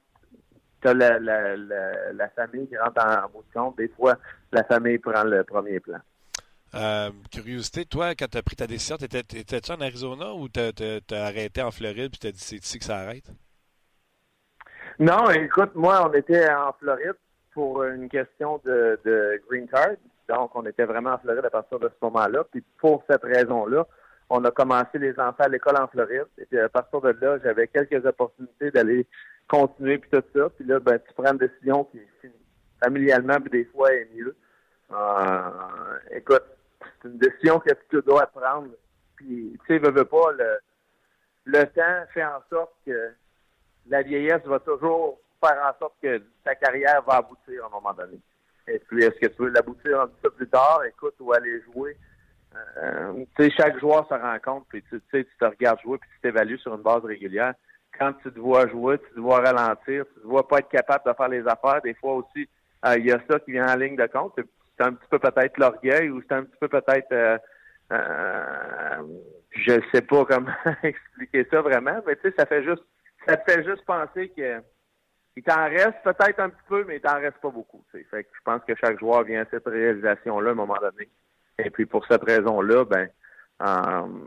[0.83, 3.89] tu as la, la, la, la famille qui rentre en, en bout de compte, des
[3.89, 4.17] fois,
[4.53, 5.99] la famille prend le premier plan.
[6.75, 10.71] Euh, curiosité, toi, quand tu as pris ta décision, t'étais- étais-tu en Arizona ou t'as
[10.71, 13.31] as, arrêté en Floride puis t'as dit c'est ici que ça arrête?
[14.99, 17.17] Non, écoute, moi, on était en Floride
[17.53, 19.97] pour une question de, de green card.
[20.29, 22.45] Donc, on était vraiment en Floride à partir de ce moment-là.
[22.51, 23.87] Puis pour cette raison-là,
[24.35, 26.27] on a commencé les enfants à l'école en Floride.
[26.39, 29.07] Et puis à partir de là, j'avais quelques opportunités d'aller
[29.47, 30.49] continuer puis tout ça.
[30.49, 32.01] Puis là, ben, tu prends une décision qui
[32.83, 34.35] familialement, puis des fois, est mieux.
[34.91, 36.45] Euh, écoute,
[36.81, 38.69] c'est une décision que tu dois prendre.
[39.17, 40.59] Puis, tu sais, veux, veux pas, le,
[41.45, 43.13] le temps fait en sorte que
[43.87, 47.93] la vieillesse va toujours faire en sorte que ta carrière va aboutir à un moment
[47.93, 48.19] donné.
[48.67, 51.63] Et puis, est-ce que tu veux l'aboutir un petit peu plus tard, écoute, ou aller
[51.73, 51.99] jouer?
[52.79, 55.99] Euh, tu sais, chaque joueur se rend compte, puis tu sais, tu te regardes jouer,
[55.99, 57.55] puis tu t'évalues sur une base régulière.
[57.99, 61.05] Quand tu te vois jouer, tu te vois ralentir, tu te vois pas être capable
[61.07, 61.83] de faire les affaires.
[61.83, 62.49] Des fois aussi,
[62.87, 64.33] euh, il y a ça qui vient en ligne de compte.
[64.37, 67.39] C'est un petit peu peut-être l'orgueil ou c'est un petit peu peut-être euh,
[67.93, 69.03] euh,
[69.51, 72.83] je sais pas comment expliquer ça vraiment, mais tu sais, ça fait juste
[73.27, 74.63] ça te fait juste penser que
[75.37, 77.83] il t'en reste peut-être un petit peu, mais il t'en reste pas beaucoup.
[77.91, 81.09] Fait que je pense que chaque joueur vient à cette réalisation-là à un moment donné.
[81.59, 83.09] Et puis pour cette raison-là, ben
[83.63, 84.27] euh,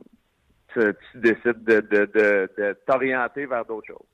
[0.74, 4.08] tu, décides de, t'orienter vers d'autres choses.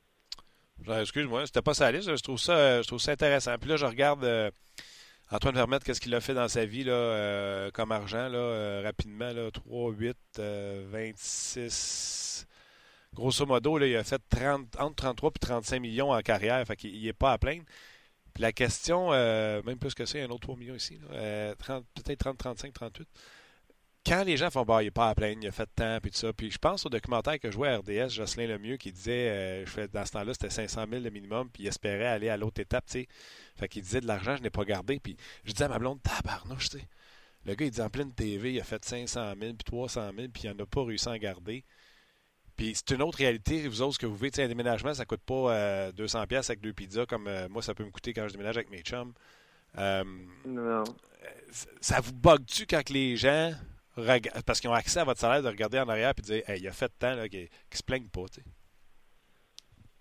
[0.84, 2.16] Genre, Excuse-moi, c'était pas sa liste.
[2.16, 3.58] Je trouve ça, je trouve ça intéressant.
[3.60, 4.50] Puis là, je regarde euh,
[5.32, 9.32] Antoine Vermette, qu'est-ce qu'il a fait dans sa vie là, euh, comme argent, là, rapidement,
[9.32, 12.48] là, 3, 8, euh, 26.
[13.14, 16.66] Grosso modo, là, il a fait 30, entre 33 et 35 millions en carrière.
[16.66, 17.64] Fait qu'il n'est pas à plaindre.
[18.42, 21.00] La question, euh, même plus que ça, il y a un autre 3 millions ici.
[21.12, 23.08] euh, 30 Peut-être 30, 35, 38.
[24.04, 26.00] quand les gens font bah, il n'est pas à plaindre, il a fait de temps,
[26.02, 26.34] puis tout ça.
[26.34, 29.66] Puis je pense au documentaire que je jouais à RDS, Jocelyn Lemieux, qui disait, euh,
[29.68, 32.38] je fais, dans ce temps-là, c'était 500 000 le minimum, puis il espérait aller à
[32.38, 33.08] l'autre étape, tu sais.
[33.58, 35.00] Fait qu'il disait de l'argent, je n'ai pas gardé.
[35.00, 36.88] Puis je disais à ma blonde, tabarnouche, tu sais.
[37.46, 40.30] Le gars, il dit en pleine TV, il a fait 500 000, puis 300 000,
[40.34, 41.64] puis il n'a pas réussi à en garder.
[42.62, 44.44] Puis c'est une autre réalité, vous autres, ce que vous vivez.
[44.44, 47.74] Un déménagement, ça coûte pas euh, 200 pièces avec deux pizzas comme euh, moi, ça
[47.74, 49.14] peut me coûter quand je déménage avec mes chums.
[49.80, 50.04] Euh,
[50.46, 50.84] Non.
[51.80, 53.50] ça vous bug-tu quand les gens,
[54.46, 56.62] parce qu'ils ont accès à votre salaire, de regarder en arrière et de dire, hey,
[56.62, 58.26] il a fait là, qu'ils ne se plaignent pas.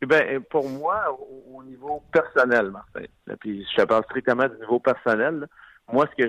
[0.03, 4.47] Eh Ben, pour moi, au, au niveau personnel, Martin, là, puis je te parle strictement
[4.47, 5.47] du niveau personnel, là,
[5.91, 6.29] moi, ce que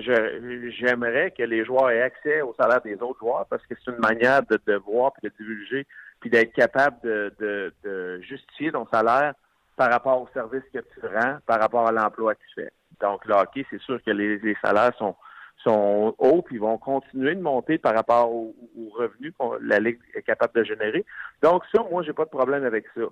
[0.80, 3.98] j'aimerais que les joueurs aient accès au salaire des autres joueurs, parce que c'est une
[3.98, 5.86] manière de, de voir puis de divulguer,
[6.22, 9.34] puis d'être capable de, de, de justifier ton salaire
[9.76, 12.72] par rapport au service que tu rends, par rapport à l'emploi que tu fais.
[13.00, 15.16] Donc, le hockey, c'est sûr que les, salaires sont
[15.64, 18.54] sont hauts, puis vont continuer de monter par rapport aux,
[18.96, 21.04] revenus que la Ligue est capable de générer.
[21.40, 23.02] Donc, ça, moi, j'ai pas de problème avec ça.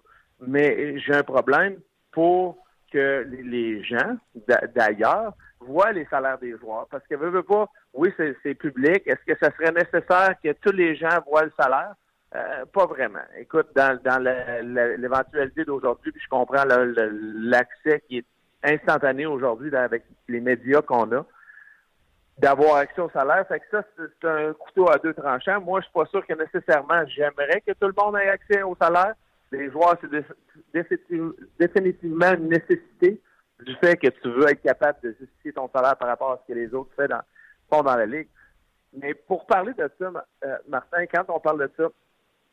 [0.40, 1.76] Mais j'ai un problème
[2.12, 2.58] pour
[2.92, 4.16] que les- gens
[4.48, 6.86] d'a- d'ailleurs voient les salaires des joueurs.
[6.90, 9.02] Parce que veut, veut pas, oui, c'est public.
[9.06, 11.94] Est-ce que ça serait nécessaire que tous les gens voient le salaire?
[12.34, 13.24] Euh, pas vraiment.
[13.38, 18.26] Écoute, dans, dans l'éventualité d'aujourd'hui, puis je comprends l'accès qui est
[18.62, 21.26] instantané aujourd'hui avec les médias qu'on a,
[22.38, 23.46] d'avoir accès au salaire.
[23.48, 25.60] Fait que ça, c'est un couteau à deux tranchants.
[25.60, 28.76] Moi, je suis pas sûr que nécessairement j'aimerais que tout le monde ait accès au
[28.80, 29.14] salaire.
[29.50, 30.24] Les joueurs, c'est dé-
[30.72, 33.20] définitive- définitivement une nécessité
[33.60, 36.52] du fait que tu veux être capable de justifier ton salaire par rapport à ce
[36.52, 36.90] que les autres
[37.68, 38.28] font dans, la ligue.
[38.92, 40.12] Mais pour parler de ça,
[40.44, 41.88] euh, Martin, quand on parle de ça,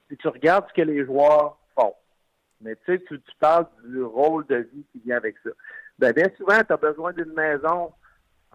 [0.09, 1.93] si tu regardes ce que les joueurs font,
[2.61, 5.49] mais tu sais, tu, tu parles du rôle de vie qui vient avec ça.
[5.99, 7.91] Ben, bien souvent, tu as besoin d'une maison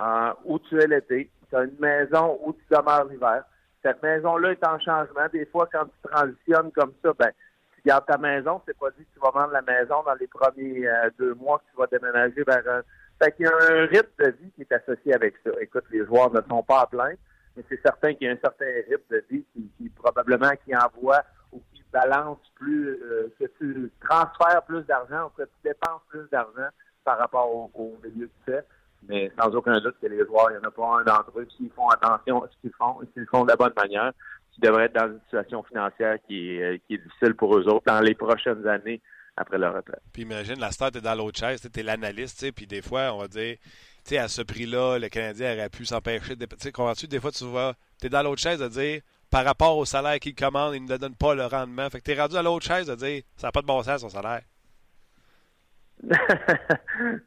[0.00, 1.30] euh, où tu es l'été.
[1.48, 3.44] Tu as une maison où tu demeures l'hiver.
[3.82, 5.26] Cette maison-là est en changement.
[5.32, 7.30] Des fois, quand tu transitionnes comme ça, ben,
[7.74, 8.62] tu gardes ta maison.
[8.66, 11.58] C'est pas dit que tu vas vendre la maison dans les premiers euh, deux mois
[11.58, 12.82] que tu vas déménager vers un.
[13.22, 15.50] Fait qu'il y a un rythme de vie qui est associé avec ça.
[15.60, 17.18] Écoute, les joueurs ne sont pas à plaindre,
[17.56, 20.74] mais c'est certain qu'il y a un certain rythme de vie qui, qui probablement qui
[20.74, 21.22] envoie
[21.92, 26.68] balance plus, euh, que tu transfères plus d'argent que tu dépenses plus d'argent
[27.04, 28.58] par rapport au, milieu que tu.
[29.08, 31.44] Mais sans aucun doute que les joueurs, il n'y en a pas un d'entre eux
[31.44, 34.12] qui font attention à ce qu'ils font s'ils font de la bonne manière,
[34.52, 37.66] qui devraient être dans une situation financière qui est, euh, qui est difficile pour eux
[37.66, 39.00] autres dans les prochaines années
[39.36, 40.02] après leur retraite.
[40.12, 43.28] Puis imagine, la star, t'es dans l'autre chaise, t'es l'analyste, puis des fois, on va
[43.28, 43.56] dire,
[44.04, 46.46] tu à ce prix-là, le Canadien aurait pu s'empêcher de.
[46.46, 47.06] Tu sais, comprends-tu?
[47.06, 49.00] Des fois, tu vois, t'es dans l'autre chaise de dire,
[49.32, 51.88] par rapport au salaire qu'il commande, il ne donne pas le rendement.
[51.88, 54.02] Fait que t'es rendu à l'autre chaise de dire, ça n'a pas de bon sens,
[54.02, 54.42] son salaire.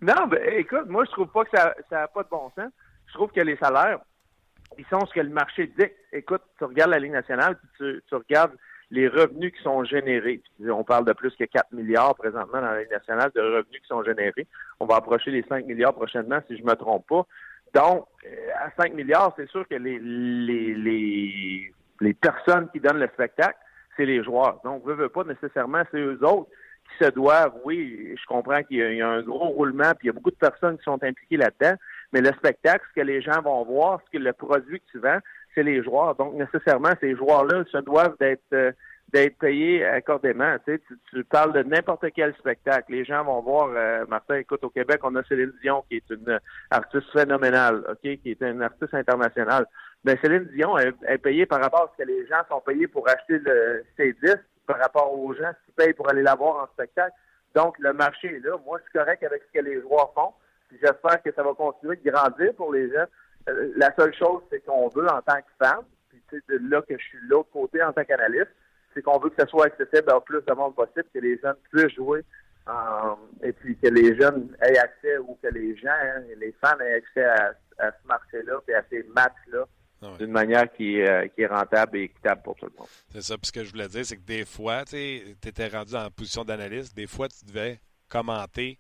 [0.02, 2.72] non, ben, écoute, moi, je trouve pas que ça n'a pas de bon sens.
[3.08, 4.00] Je trouve que les salaires,
[4.78, 5.88] ils sont ce que le marché dit.
[6.14, 8.54] Écoute, tu regardes la Ligue nationale, puis tu, regardes
[8.92, 10.44] les revenus qui sont générés.
[10.70, 13.88] On parle de plus que 4 milliards présentement dans la Ligue nationale de revenus qui
[13.88, 14.46] sont générés.
[14.80, 17.26] On va approcher les 5 milliards prochainement, si je me trompe pas.
[17.74, 20.00] Donc, euh, à 5 milliards, c'est sûr que les,
[22.02, 23.58] les personnes qui donnent le spectacle,
[23.96, 24.60] c'est les joueurs.
[24.64, 26.50] Donc, veut, veut pas nécessairement, c'est eux autres
[26.90, 30.08] qui se doivent, oui, je comprends qu'il y, y a un gros roulement, puis il
[30.08, 31.76] y a beaucoup de personnes qui sont impliquées là-dedans,
[32.14, 35.00] mais le spectacle, ce que les gens vont voir, ce que le produit que tu
[35.00, 35.20] vends,
[35.54, 36.16] c'est les joueurs.
[36.16, 38.72] Donc, nécessairement, ces joueurs-là se doivent d'être euh,
[39.10, 40.58] d'être payés accordément.
[40.66, 42.92] Tu, sais, tu, tu parles de n'importe quel spectacle.
[42.92, 46.10] Les gens vont voir, euh, Martin, écoute, au Québec, on a Céline Dion, qui est
[46.10, 46.40] une
[46.72, 49.68] artiste phénoménale, OK, qui est une artiste internationale.
[50.06, 53.10] Ben, Céline Dion est, payée par rapport à ce que les gens sont payés pour
[53.10, 56.68] acheter le, ses disques, par rapport aux gens qui payent pour aller la voir en
[56.74, 57.16] spectacle.
[57.56, 58.56] Donc, le marché est là.
[58.64, 60.32] Moi, je suis correct avec ce que les joueurs font.
[60.80, 63.06] J'espère que ça va continuer de grandir pour les gens.
[63.50, 66.96] Euh, la seule chose, c'est qu'on veut en tant que fan, puis de là que
[66.96, 68.54] je suis de l'autre côté en tant qu'analyste,
[68.94, 71.58] c'est qu'on veut que ça soit accessible au plus de monde possible, que les jeunes
[71.72, 72.24] puissent jouer,
[72.70, 76.80] euh, et puis que les jeunes aient accès, ou que les gens, hein, les fans
[76.80, 79.66] aient accès à, à ce marché-là, et à ces matchs-là,
[80.02, 82.88] Ah d'une manière qui, est, euh, qui est rentable et équitable pour tout le monde.
[83.12, 83.38] C'est ça.
[83.38, 86.44] Puis ce que je voulais dire, c'est que des fois, tu étais rendu en position
[86.44, 88.80] d'analyste, des fois, tu devais commenter.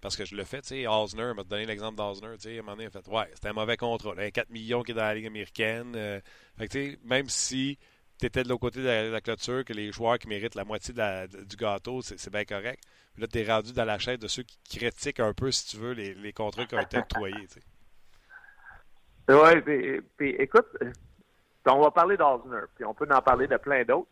[0.00, 2.60] Parce que je le fais, tu sais, Osner, m'a donné l'exemple d'Osner, tu sais, à
[2.60, 4.82] un moment donné, il a fait, ouais, c'était un mauvais contrat, là, un 4 millions
[4.84, 5.92] qui est dans la Ligue américaine.
[5.96, 6.20] euh,
[6.56, 7.78] fait que, tu sais, même si
[8.20, 10.54] tu étais de l'autre côté de la, de la clôture, que les joueurs qui méritent
[10.54, 12.80] la moitié de la- de- du gâteau, c'est bien correct.
[13.12, 15.66] Puis là, tu es rendu dans la chaise de ceux qui critiquent un peu, si
[15.66, 17.62] tu veux, les, les contrats qui ont été octroyés, tu sais.
[19.28, 20.66] Oui, puis, écoute,
[21.66, 24.08] on va parler d'Osner, puis on peut en parler de plein d'autres.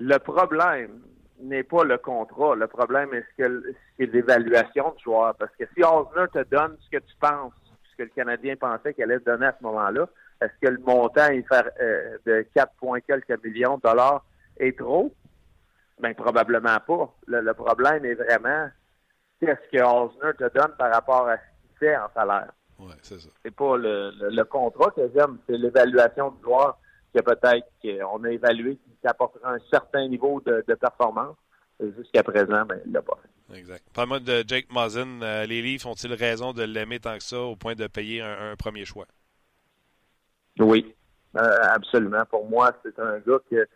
[0.00, 1.00] Le problème
[1.40, 2.54] n'est pas le contrat.
[2.54, 5.34] Le problème est ce que c'est l'évaluation du joueur.
[5.34, 7.52] Parce que si Osner te donne ce que tu penses,
[7.90, 10.06] ce que le Canadien pensait qu'il allait te donner à ce moment-là,
[10.40, 12.72] Est-ce que le montant euh, de 4,
[13.06, 14.24] quelques millions de dollars
[14.58, 15.12] est trop?
[16.00, 17.12] Ben, probablement pas.
[17.26, 18.70] Le, problème est vraiment
[19.40, 22.52] qu'est-ce que Osner te donne par rapport à ce qu'il fait en salaire?
[23.02, 23.28] C'est ça.
[23.44, 26.78] C'est pas le, contrat que j'aime, c'est l'évaluation du joueur
[27.14, 31.36] que peut-être qu'on a évalué qui apportera un certain niveau de, performance.
[31.96, 33.56] Jusqu'à présent, ben, il l'a pas fait.
[33.56, 33.84] Exact.
[33.94, 35.22] Parle-moi de Jake Muzzin.
[35.22, 38.56] Euh, les Leafs ont-ils raison de l'aimer tant que ça au point de payer un,
[38.56, 39.06] premier choix?
[40.58, 40.92] Oui,
[41.36, 42.24] euh, absolument.
[42.26, 43.68] Pour moi, c'est un gars que,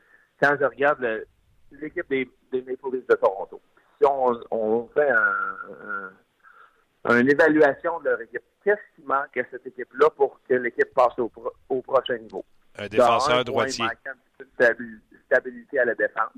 [0.43, 1.25] quand je regarde
[1.71, 3.61] l'équipe des, des Maple Leafs de Toronto,
[4.01, 4.09] si
[4.51, 5.09] on, fait
[7.05, 11.19] une évaluation de leur équipe, qu'est-ce qui manque à cette équipe-là pour que l'équipe passe
[11.19, 12.45] au, prochain niveau?
[12.79, 13.85] Un défenseur droitier.
[13.85, 14.17] Il manque
[14.61, 16.33] un stabilité à la défense.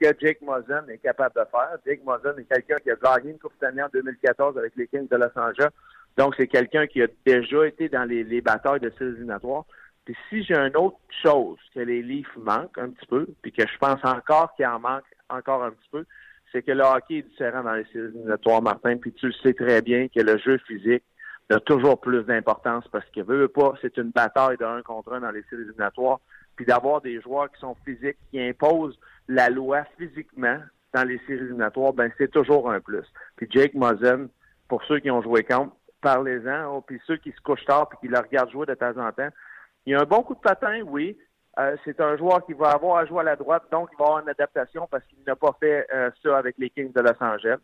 [0.00, 1.76] Ce que Jake Mosen est capable de faire.
[1.84, 5.08] Jake Mosen est quelqu'un qui a gagné une Coupe Stanley en 2014 avec les Kings
[5.08, 5.70] de Los Angeles.
[6.16, 9.64] Donc, c'est quelqu'un qui a déjà été dans les, batailles de séries éliminatoires.
[10.04, 13.66] Puis si j'ai une autre chose que les Leafs manquent un petit peu, puis que
[13.66, 16.04] je pense encore qu'il en manque encore un petit peu,
[16.50, 19.52] c'est que le hockey est différent dans les séries éliminatoires, Martin, puis tu le sais
[19.52, 21.04] très bien que le jeu physique
[21.50, 25.20] a toujours plus d'importance parce que veut pas, c'est une bataille de un contre un
[25.20, 26.20] dans les séries éliminatoires.
[26.56, 30.58] Puis d'avoir des joueurs qui sont physiques, qui imposent la loi physiquement
[30.92, 33.04] dans les séries éliminatoires, ben c'est toujours un plus.
[33.36, 34.28] Puis Jake Mosen,
[34.68, 36.74] pour ceux qui ont joué contre, parlez-en.
[36.74, 39.12] Oh, puis ceux qui se couchent tard puis qui le regardent jouer de temps en
[39.12, 39.28] temps,
[39.86, 41.16] il a un bon coup de patin, oui.
[41.58, 44.04] Euh, c'est un joueur qui va avoir à jouer à la droite, donc il va
[44.04, 47.20] avoir une adaptation parce qu'il n'a pas fait euh, ça avec les Kings de Los
[47.20, 47.58] Angeles.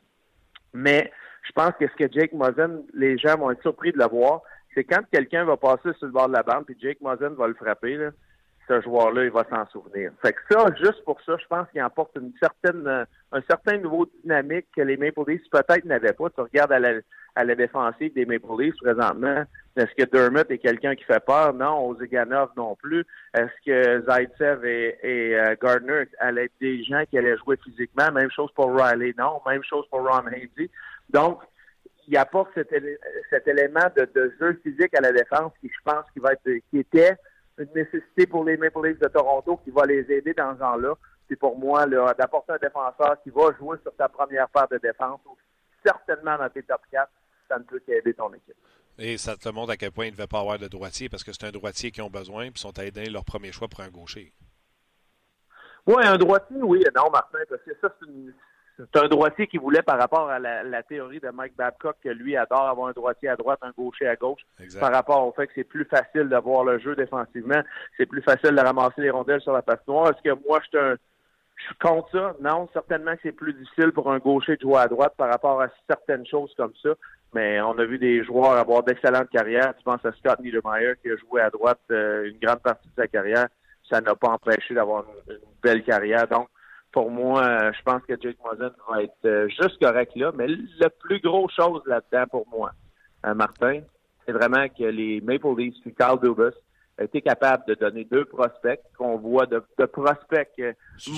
[0.72, 1.12] Mais
[1.45, 4.42] je pense que ce que Jake Mosen, les gens vont être surpris de le voir,
[4.74, 7.47] c'est quand quelqu'un va passer sur le bord de la bande, puis Jake Mosen va
[7.47, 8.11] le frapper, là,
[8.66, 10.11] ce joueur-là, il va s'en souvenir.
[10.22, 13.76] Fait que ça, juste pour ça, je pense qu'il apporte une certaine, euh, un certain
[13.76, 16.30] niveau dynamique que les Maple Leafs peut-être n'avaient pas.
[16.30, 16.95] Tu regardes à la,
[17.34, 19.45] à la défensive des Maple Leafs présentement.
[19.76, 21.53] Est-ce que Dermott est quelqu'un qui fait peur?
[21.53, 21.88] Non.
[21.88, 23.05] Ozeganov non plus.
[23.34, 28.11] Est-ce que Zaitsev et, et euh, Gardner allaient être des gens qui allaient jouer physiquement?
[28.12, 29.14] Même chose pour Riley.
[29.18, 29.40] Non.
[29.47, 30.70] Même chose pour Ron Hazy.
[31.14, 31.40] Donc,
[32.08, 32.74] il apporte cet,
[33.30, 36.50] cet élément de, de, jeu physique à la défense qui, je pense, qui va être,
[36.70, 37.16] qui était
[37.56, 40.94] une nécessité pour les Maple Leafs de Toronto qui va les aider dans ce genre-là.
[41.28, 45.20] C'est pour moi d'apporter un défenseur qui va jouer sur ta première paire de défense,
[45.24, 45.36] ou
[45.86, 47.08] certainement dans tes top 4,
[47.48, 48.56] ça ne peut qu'aider ton équipe.
[48.98, 51.24] Et ça te montre à quel point il ne devait pas avoir de droitier parce
[51.24, 53.80] que c'est un droitier qui ont besoin puis sont allés donner leur premier choix pour
[53.80, 54.32] un gaucher.
[55.86, 56.84] Oui, un droitier, oui.
[56.94, 58.32] Non, Martin, parce que ça, c'est une,
[58.76, 62.36] c'est un droitier qui voulait par rapport à la, théorie de Mike Babcock que lui
[62.36, 64.40] adore avoir un droitier à droite, un gaucher à gauche,
[64.80, 67.62] par rapport au fait que c'est plus facile de voir le jeu défensivement,
[67.96, 70.10] c'est plus facile de ramasser les rondelles sur la noire.
[70.10, 70.98] Est-ce que moi je suis
[71.56, 72.34] je suis contre ça?
[72.40, 75.60] Non, certainement que c'est plus difficile pour un gaucher de jouer à droite par rapport
[75.62, 76.90] à certaines choses comme ça.
[77.32, 79.74] Mais on a vu des joueurs avoir d'excellentes carrières.
[79.76, 82.94] Tu penses à Scott Niedermeyer qui a joué à droite euh, une grande partie de
[82.96, 83.48] sa carrière.
[83.90, 86.26] Ça n'a pas empêché d'avoir une, belle carrière.
[86.28, 86.48] Donc,
[86.95, 90.30] pour moi, euh, je pense que Jake Mosen va être euh, juste correct là.
[90.36, 92.70] Mais le plus gros chose là-dedans pour moi,
[93.26, 93.80] euh, Martin,
[94.24, 96.55] c'est vraiment que les Maple Leafs puis Carl Dubas
[96.97, 100.62] a été capable de donner deux prospects qu'on voit de, prospects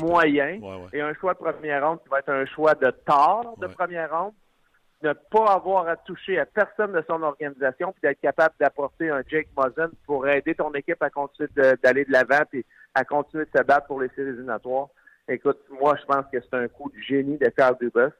[0.00, 0.64] moyens
[0.94, 4.18] et un choix de première ronde qui va être un choix de tard de première
[4.18, 4.32] ronde.
[5.02, 9.20] Ne pas avoir à toucher à personne de son organisation puis d'être capable d'apporter un
[9.28, 11.50] Jake Mosen pour aider ton équipe à continuer
[11.84, 12.64] d'aller de l'avant et
[12.94, 14.88] à continuer de se battre pour les séries éliminatoires.
[15.28, 18.10] Écoute, moi, je pense que c'est un coup du génie de Carl Dubas.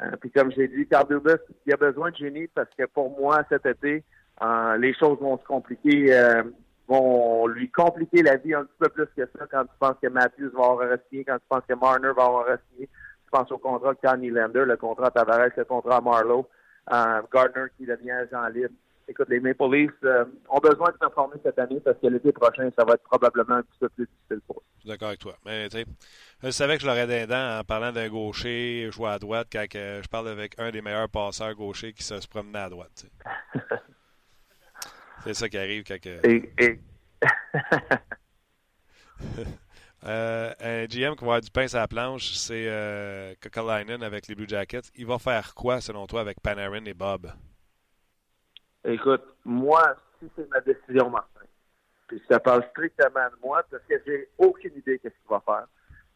[0.00, 3.16] Euh, puis comme j'ai dit, Carl Dubas, il a besoin de génie parce que pour
[3.18, 4.02] moi, cet été,
[4.42, 6.42] euh, les choses vont se compliquer, euh,
[6.88, 10.08] vont lui compliquer la vie un petit peu plus que ça quand tu penses que
[10.08, 12.86] Matthews va avoir signé, quand tu penses que Marner va avoir signé.
[12.86, 16.48] Tu penses au contrat de Connie Lander, le contrat Tavares, le contrat à Marlowe,
[16.90, 18.74] Gardner qui devient agent libre
[19.08, 22.70] écoute, les Maple Leafs euh, ont besoin de performer cette année parce que l'été prochain,
[22.78, 24.62] ça va être probablement un petit peu plus difficile pour eux.
[24.76, 25.36] Je suis d'accord avec toi.
[25.44, 25.86] Mais tu sais,
[26.42, 30.08] je savais que je l'aurais d'un en parlant d'un gaucher jouer à droite quand je
[30.08, 33.06] parle avec un des meilleurs passeurs gauchers qui se, promenait à droite.
[35.24, 35.98] C'est ça qui arrive quand.
[36.06, 36.52] Et,
[40.06, 43.34] euh, un GM qui va avoir du pain sur la planche, c'est euh,
[44.00, 44.92] avec les Blue Jackets.
[44.94, 47.32] Il va faire quoi, selon toi, avec Panarin et Bob?
[48.88, 51.40] Écoute, moi, si c'est ma décision, Martin,
[52.06, 55.42] puis ça parle strictement de moi, parce que j'ai aucune idée de ce qu'il va
[55.44, 55.66] faire.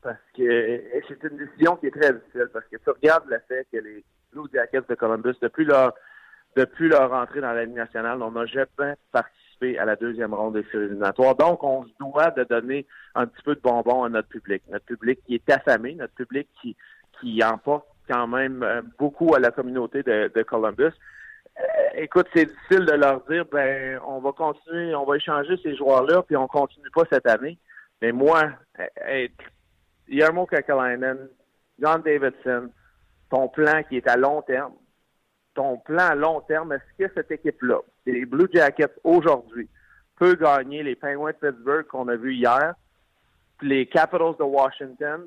[0.00, 3.66] Parce que c'est une décision qui est très difficile, parce que tu regardes le fait
[3.70, 4.02] que les
[4.32, 5.92] Blue Jackets de Columbus, depuis leur
[6.56, 10.54] depuis leur entrée dans la Ligue nationale, on n'a jamais participé à la deuxième ronde
[10.54, 11.34] des séries éliminatoires.
[11.34, 14.62] Donc, on se doit de donner un petit peu de bonbons à notre public.
[14.68, 16.76] Notre public qui est affamé, notre public qui,
[17.20, 20.92] qui emporte quand même euh, beaucoup à la communauté de, de Columbus
[21.94, 26.22] écoute, c'est difficile de leur dire, ben, on va continuer, on va échanger ces joueurs-là,
[26.22, 27.58] puis on continue pas cette année.
[28.00, 28.50] Mais moi,
[30.08, 31.28] Yarmo Kakalainen,
[31.80, 32.70] John Davidson,
[33.30, 34.74] ton plan qui est à long terme,
[35.54, 39.68] ton plan à long terme, est-ce que cette équipe-là, les Blue Jackets aujourd'hui,
[40.18, 42.74] peut gagner les Penguins de Pittsburgh qu'on a vus hier,
[43.60, 45.26] les Capitals de Washington,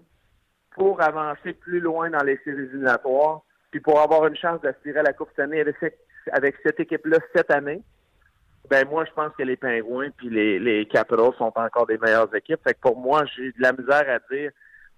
[0.71, 5.03] pour avancer plus loin dans les séries éliminatoires, puis pour avoir une chance d'aspirer à
[5.03, 5.63] la Coupe cette année
[6.32, 7.82] avec, cette équipe-là cette année,
[8.69, 12.61] ben moi je pense que les Pingouins puis les, Capitals sont encore des meilleures équipes.
[12.63, 14.51] Fait que pour moi, j'ai de la misère à dire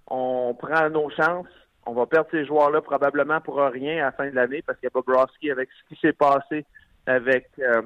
[0.08, 1.48] on prend nos chances,
[1.86, 4.88] on va perdre ces joueurs-là probablement pour rien à la fin de l'année parce qu'il
[4.88, 6.66] y a Bobrovski avec ce qui s'est passé
[7.06, 7.82] avec euh,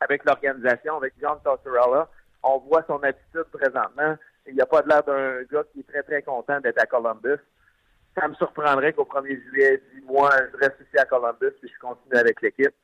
[0.00, 2.08] avec l'organisation, avec John Tortorella.
[2.42, 4.16] On voit son attitude présentement.
[4.46, 6.86] Il n'y a pas de l'air d'un gars qui est très, très content d'être à
[6.86, 7.40] Columbus.
[8.18, 12.16] Ça me surprendrait qu'au 1er juillet, moi, je reste ici à Columbus et je continue
[12.18, 12.74] avec l'équipe.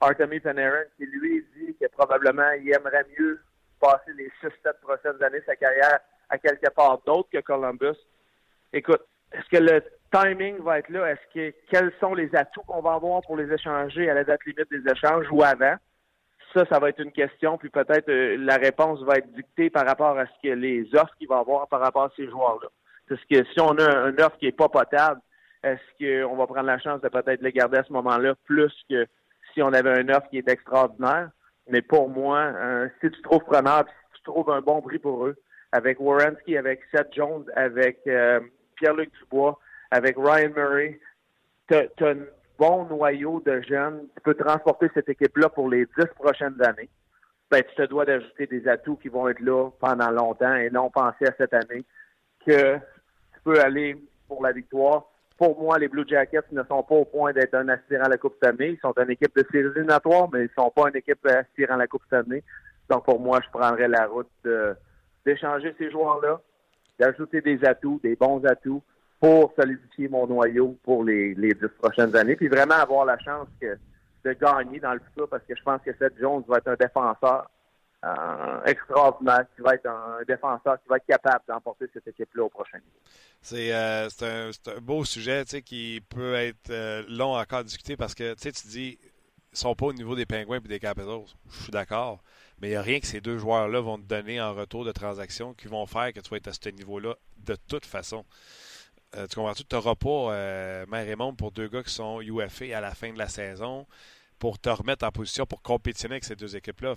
[0.00, 3.40] Artemi Panarin, qui lui dit que probablement il aimerait mieux
[3.80, 7.96] passer les 6-7 prochaines années de sa carrière à quelque part d'autre que Columbus.
[8.72, 9.00] Écoute,
[9.32, 9.82] est-ce que le
[10.12, 11.10] timing va être là?
[11.10, 14.44] Est-ce que quels sont les atouts qu'on va avoir pour les échanger à la date
[14.44, 15.76] limite des échanges ou avant?
[16.52, 19.86] Ça, ça va être une question, puis peut-être euh, la réponse va être dictée par
[19.86, 22.68] rapport à ce que les offres qu'il va avoir par rapport à ces joueurs-là.
[23.08, 25.20] Parce que si on a une offre qui est pas potable,
[25.62, 29.06] est-ce qu'on va prendre la chance de peut-être les garder à ce moment-là plus que
[29.52, 31.30] si on avait une offre qui est extraordinaire?
[31.68, 32.52] Mais pour moi,
[33.00, 33.84] si tu trouves preneur,
[34.14, 35.36] si tu trouves un bon prix pour eux,
[35.74, 38.38] avec Warrenski, avec Seth Jones, avec euh,
[38.76, 39.58] Pierre-Luc Dubois,
[39.90, 41.00] avec Ryan Murray,
[41.68, 42.18] tu as, un
[42.58, 44.06] bon noyau de jeunes.
[44.14, 46.88] Tu peux transporter cette équipe-là pour les dix prochaines années.
[47.50, 50.90] Ben, tu te dois d'ajouter des atouts qui vont être là pendant longtemps et non
[50.90, 51.84] penser à cette année
[52.46, 52.78] que
[53.44, 55.04] tu peux aller pour la victoire.
[55.36, 58.16] Pour moi, les Blue Jackets ne sont pas au point d'être un aspirant à la
[58.16, 58.74] Coupe Stanley.
[58.74, 61.74] Ils sont une équipe de séries éliminatoires, mais ils ne sont pas une équipe aspirant
[61.74, 62.42] à la Coupe Stanley.
[62.88, 64.30] Donc, pour moi, je prendrais la route
[65.26, 66.40] d'échanger ces joueurs-là,
[66.98, 68.82] d'ajouter des atouts, des bons atouts,
[69.20, 73.48] pour solidifier mon noyau pour les, les dix prochaines années, puis vraiment avoir la chance
[73.60, 76.76] de gagner dans le futur, parce que je pense que Seth Jones va être un
[76.76, 77.50] défenseur
[78.66, 82.78] extraordinaire, qui va être un défenseur qui va être capable d'emporter cette équipe-là au prochain
[82.78, 82.98] niveau.
[83.40, 88.34] C'est euh, un, beau sujet qui peut être euh, long encore à discuter parce que
[88.34, 88.98] tu dis
[89.54, 91.26] ils sont pas au niveau des Pingouins et des Capitals.
[91.48, 92.20] Je suis d'accord.
[92.58, 94.90] Mais il n'y a rien que ces deux joueurs-là vont te donner en retour de
[94.90, 98.24] transaction qui vont faire que tu vas être à ce niveau-là de toute façon.
[99.16, 99.64] Euh, tu comprends-tu?
[99.64, 102.94] Tu n'auras pas euh, mère et monde pour deux gars qui sont UFA à la
[102.94, 103.86] fin de la saison
[104.38, 106.94] pour te remettre en position pour compétitionner avec ces deux équipes-là.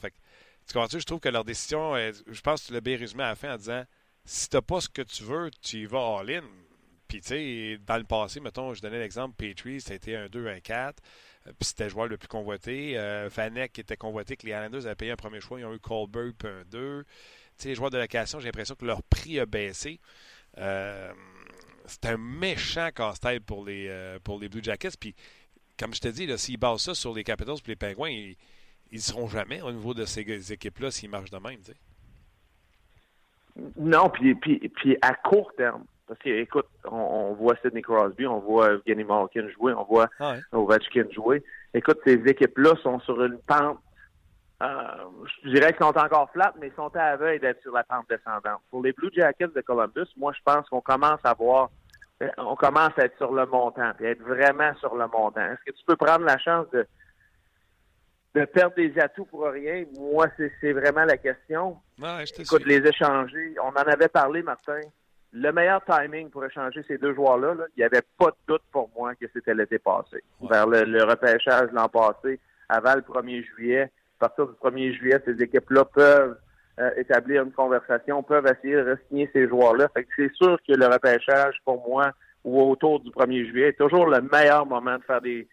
[0.68, 1.00] Tu comprends-tu?
[1.00, 3.54] Je trouve que leur décision, je pense que tu l'as bien résumé à la fin
[3.54, 3.84] en disant
[4.26, 6.44] si tu n'as pas ce que tu veux, tu y vas all-in.
[7.08, 10.60] Puis, tu sais, dans le passé, mettons, je donnais l'exemple, Petrie, été un 2, un
[10.60, 11.02] 4.
[11.48, 12.98] Euh, puis c'était le joueur le plus convoité.
[12.98, 15.60] Euh, Vanek était convoité, que les Islanders avaient payé un premier choix.
[15.60, 17.04] Ils ont eu Colbert puis un 2.
[17.04, 17.10] Tu
[17.58, 20.02] sais, les joueurs de location, j'ai l'impression que leur prix a baissé.
[20.58, 21.14] Euh,
[21.86, 24.98] c'est un méchant casse-tête pour les, euh, pour les Blue Jackets.
[25.00, 25.16] Puis,
[25.80, 28.38] comme je te dis, s'ils basent ça sur les Capitals et les Penguins, ils
[28.94, 31.60] ne seront jamais au niveau de ces équipes-là s'ils marchent de même.
[33.78, 38.40] Non, puis, puis, puis à court terme, parce que, écoute, on, voit Sidney Crosby, on
[38.40, 41.44] voit Evgeny Malkin jouer, on voit ah Ovechkin jouer.
[41.74, 43.80] Écoute, ces équipes-là sont sur une pente
[44.64, 44.66] euh,
[45.44, 48.10] je dirais qu'ils sont encore flats, mais ils sont à veille d'être sur la pente
[48.10, 48.62] descendante.
[48.72, 51.70] Pour les Blue Jackets de Columbus, moi, je pense qu'on commence à voir,
[52.24, 55.42] euh, on commence à être sur le montant, puis être vraiment sur le montant.
[55.42, 56.88] Est-ce que tu peux prendre la chance de,
[58.38, 59.86] de perdre des atouts pour rien?
[59.98, 60.28] Moi,
[60.62, 61.78] c'est vraiment la question.
[62.00, 64.82] Ouais, je Écoute, les échanger, on en avait parlé, Martin.
[65.34, 68.90] Le meilleur timing pour échanger ces deux joueurs-là, il n'y avait pas de doute pour
[68.96, 70.24] moi que c'était l'été passé.
[70.50, 75.22] Vers le, le repêchage l'an passé, avant le 1er juillet, à partir du 1er juillet,
[75.26, 76.38] ces équipes-là peuvent
[76.80, 79.90] euh, établir une conversation, peuvent essayer de signer ces joueurs-là.
[80.16, 82.12] C'est sûr que le repêchage, pour moi,
[82.44, 85.48] ou autour du 1er juillet, est toujours le meilleur moment de faire des,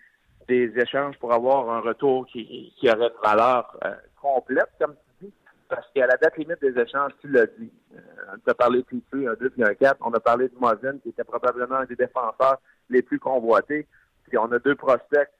[0.48, 5.26] des échanges pour avoir un retour qui, qui aurait une valeur euh, complète, comme tu
[5.26, 5.32] dis.
[5.68, 7.72] Parce qu'à la date limite des échanges, tu l'as dit.
[7.94, 7.98] Euh,
[8.46, 9.98] on a parlé de Petrie, un 2 puis un 4.
[10.00, 12.58] On a parlé de Mosin, qui était probablement un des défenseurs
[12.90, 13.86] les plus convoités.
[14.28, 15.30] Puis on a deux prospects.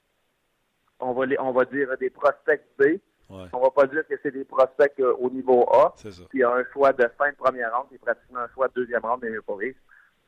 [1.01, 2.99] On va, les, on va dire des prospects B
[3.31, 5.95] on On va pas dire que c'est des prospects euh, au niveau A.
[5.97, 8.69] Puis il y a un choix de fin de première ronde, et pratiquement un choix
[8.69, 9.75] de deuxième ronde des Maple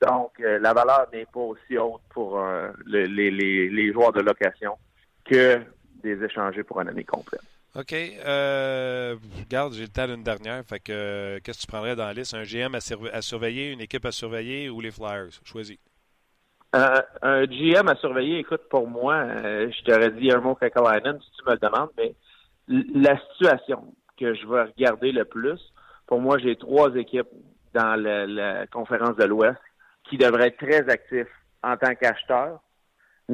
[0.03, 4.20] Donc, euh, la valeur n'est pas aussi haute pour euh, les, les, les, joueurs de
[4.20, 4.76] location
[5.24, 5.61] que
[6.03, 7.40] des échangés pour un année complète.
[7.74, 7.92] OK.
[7.92, 10.62] Euh, regarde, j'ai le temps d'une dernière.
[10.64, 12.34] Fait que qu'est-ce que tu prendrais dans la liste?
[12.34, 15.40] Un GM à, surveiller, une équipe à surveiller ou les Flyers?
[15.44, 15.78] Choisis.
[16.72, 21.30] un GM à surveiller, écoute, pour moi, euh, je t'aurais dit un mot Kakalainen si
[21.38, 22.14] tu me le demandes, mais
[22.68, 25.61] la situation que je vais regarder le plus,
[26.07, 27.28] pour moi, j'ai trois équipes
[27.72, 29.59] dans la conférence de l'Ouest
[30.09, 31.28] qui devraient être très actifs
[31.62, 32.61] en tant qu'acheteurs.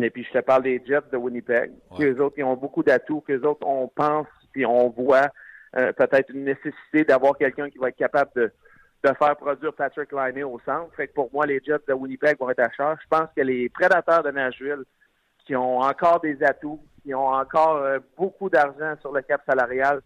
[0.00, 2.82] Et puis, je te parle des Jets de Winnipeg, qui eux autres, ils ont beaucoup
[2.82, 5.28] d'atouts, qu'eux autres, on pense, puis on voit
[5.76, 8.52] euh, peut-être une nécessité d'avoir quelqu'un qui va être capable de,
[9.04, 10.94] de faire produire Patrick Liney au centre.
[10.96, 13.00] Fait que pour moi, les Jets de Winnipeg vont être charge.
[13.02, 14.84] Je pense que les prédateurs de Nashville,
[15.44, 20.00] qui ont encore des atouts, qui ont encore euh, beaucoup d'argent sur le cap salarial,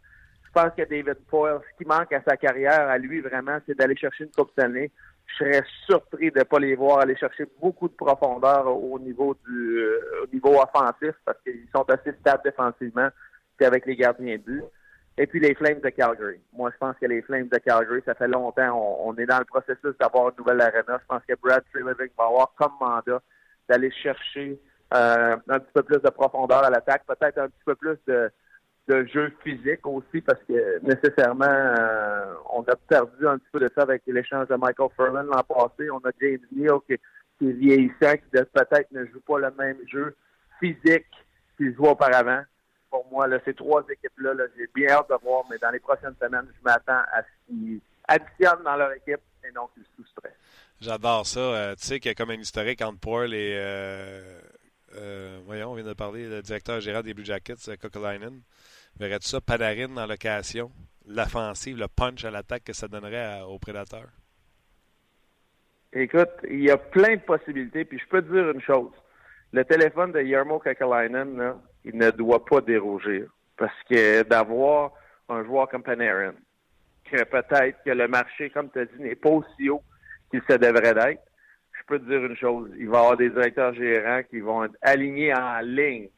[0.45, 3.77] je pense que David Poyle, ce qui manque à sa carrière, à lui vraiment, c'est
[3.77, 4.91] d'aller chercher une Coupe année.
[5.27, 9.37] Je serais surpris de ne pas les voir aller chercher beaucoup de profondeur au niveau
[9.47, 13.09] du euh, au niveau offensif parce qu'ils sont assez stables défensivement
[13.61, 14.65] avec les gardiens de but.
[15.19, 16.41] Et puis les Flames de Calgary.
[16.53, 19.47] Moi, je pense que les Flames de Calgary, ça fait longtemps, on, est dans le
[19.47, 20.99] processus d'avoir une nouvelle arena.
[21.01, 23.23] Je pense que Brad Treliving va avoir comme mandat
[23.67, 24.61] d'aller chercher
[24.95, 28.31] euh, un petit peu plus de profondeur à l'attaque, peut-être un petit peu plus de,
[28.89, 33.71] de jeu physique aussi, parce que nécessairement, euh, on a perdu un petit peu de
[33.75, 35.91] ça avec l'échange de Michael Furlan l'an passé.
[35.91, 36.97] On a James Neal qui,
[37.39, 40.15] qui est vieillissant, qui peut-être ne joue pas le même jeu
[40.61, 41.07] physique
[41.57, 42.43] qu'il jouait auparavant
[42.91, 43.27] pour moi.
[43.27, 46.63] Là, ces trois équipes-là, j'ai bien hâte de voir, mais dans les prochaines semaines, je
[46.65, 50.37] m'attends à ce qu'ils additionnent dans leur équipe et non qu'ils soustraient.
[50.81, 51.41] J'adore ça.
[51.41, 53.55] Euh, tu sais qu'il y a comme un historique entre Paul et.
[53.57, 54.41] Euh,
[54.95, 58.41] euh, voyons, on vient de parler, le directeur général des Blue Jackets, Kokolainen.
[58.99, 60.71] Verrais-tu ça, Panarin dans location,
[61.07, 64.09] l'offensive, le punch à l'attaque que ça donnerait aux prédateurs?
[65.93, 68.93] Écoute, il y a plein de possibilités, puis je peux te dire une chose.
[69.53, 73.27] Le téléphone de Yarmo Kakalainen, il ne doit pas déroger.
[73.57, 74.93] Parce que d'avoir
[75.29, 76.35] un joueur comme Panarin,
[77.05, 79.83] que peut-être que le marché, comme tu as dit, n'est pas aussi haut
[80.31, 81.23] qu'il se devrait être,
[81.73, 84.65] je peux te dire une chose, il va y avoir des directeurs gérants qui vont
[84.65, 86.09] être alignés en ligne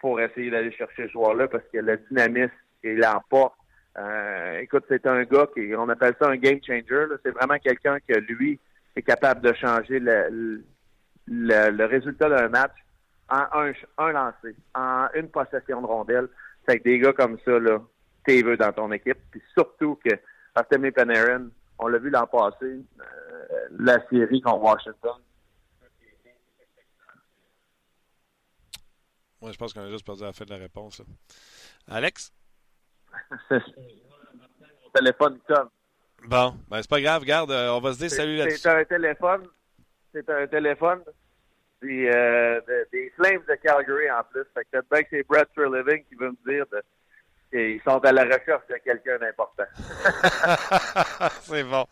[0.00, 3.54] pour essayer d'aller chercher ce joueur-là parce que le dynamisme, il l'emporte.
[3.98, 7.06] Euh, écoute, c'est un gars qui, on appelle ça un game changer.
[7.24, 8.58] C'est vraiment quelqu'un que lui
[8.96, 10.62] est capable de changer le,
[11.26, 12.72] le résultat d'un match
[13.28, 16.28] en un, un lancé, en une possession de rondelle.
[16.66, 17.80] Fait que des gars comme ça, là,
[18.24, 19.18] t'es veux dans ton équipe.
[19.30, 20.14] Puis surtout que
[20.54, 21.48] Artemi Panarin,
[21.78, 25.20] on l'a vu l'an passé, euh, la série contre Washington.
[29.40, 31.02] Moi, je pense qu'on a juste perdu la fin de la réponse.
[31.88, 32.32] Alex?
[34.94, 35.70] téléphone comme.
[36.26, 38.58] Bon, ben c'est pas grave, garde, euh, on va se dire salut là-dessus.
[38.58, 39.46] C'est un téléphone.
[40.12, 41.02] C'est un téléphone
[41.82, 42.60] euh,
[42.92, 44.44] des Flames de Calgary en plus.
[44.54, 46.66] Fait que peut-être bien que c'est Brett Living qui veut me dire
[47.50, 49.64] qu'ils sont à la recherche de quelqu'un d'important.
[51.42, 51.86] c'est bon.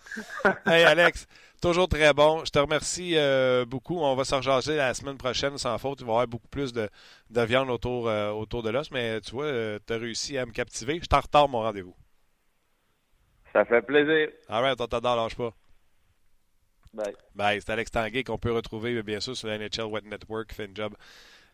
[0.67, 1.27] Hey Alex,
[1.61, 2.45] toujours très bon.
[2.45, 3.99] Je te remercie euh, beaucoup.
[3.99, 6.01] On va se rejaser la semaine prochaine sans faute.
[6.01, 6.89] Il va y avoir beaucoup plus de,
[7.31, 8.91] de viande autour, euh, autour de l'os.
[8.91, 9.51] Mais tu vois,
[9.87, 10.99] tu as réussi à me captiver.
[11.03, 11.95] Je t'en retard mon rendez-vous.
[13.53, 14.29] Ça fait plaisir.
[14.49, 15.53] All right, on t'adore, lâche pas.
[16.93, 17.15] Bye.
[17.35, 17.61] Bye.
[17.61, 20.53] C'est Alex Tanguay qu'on peut retrouver, bien sûr, sur la NHL Wet Network.
[20.53, 20.95] fait un job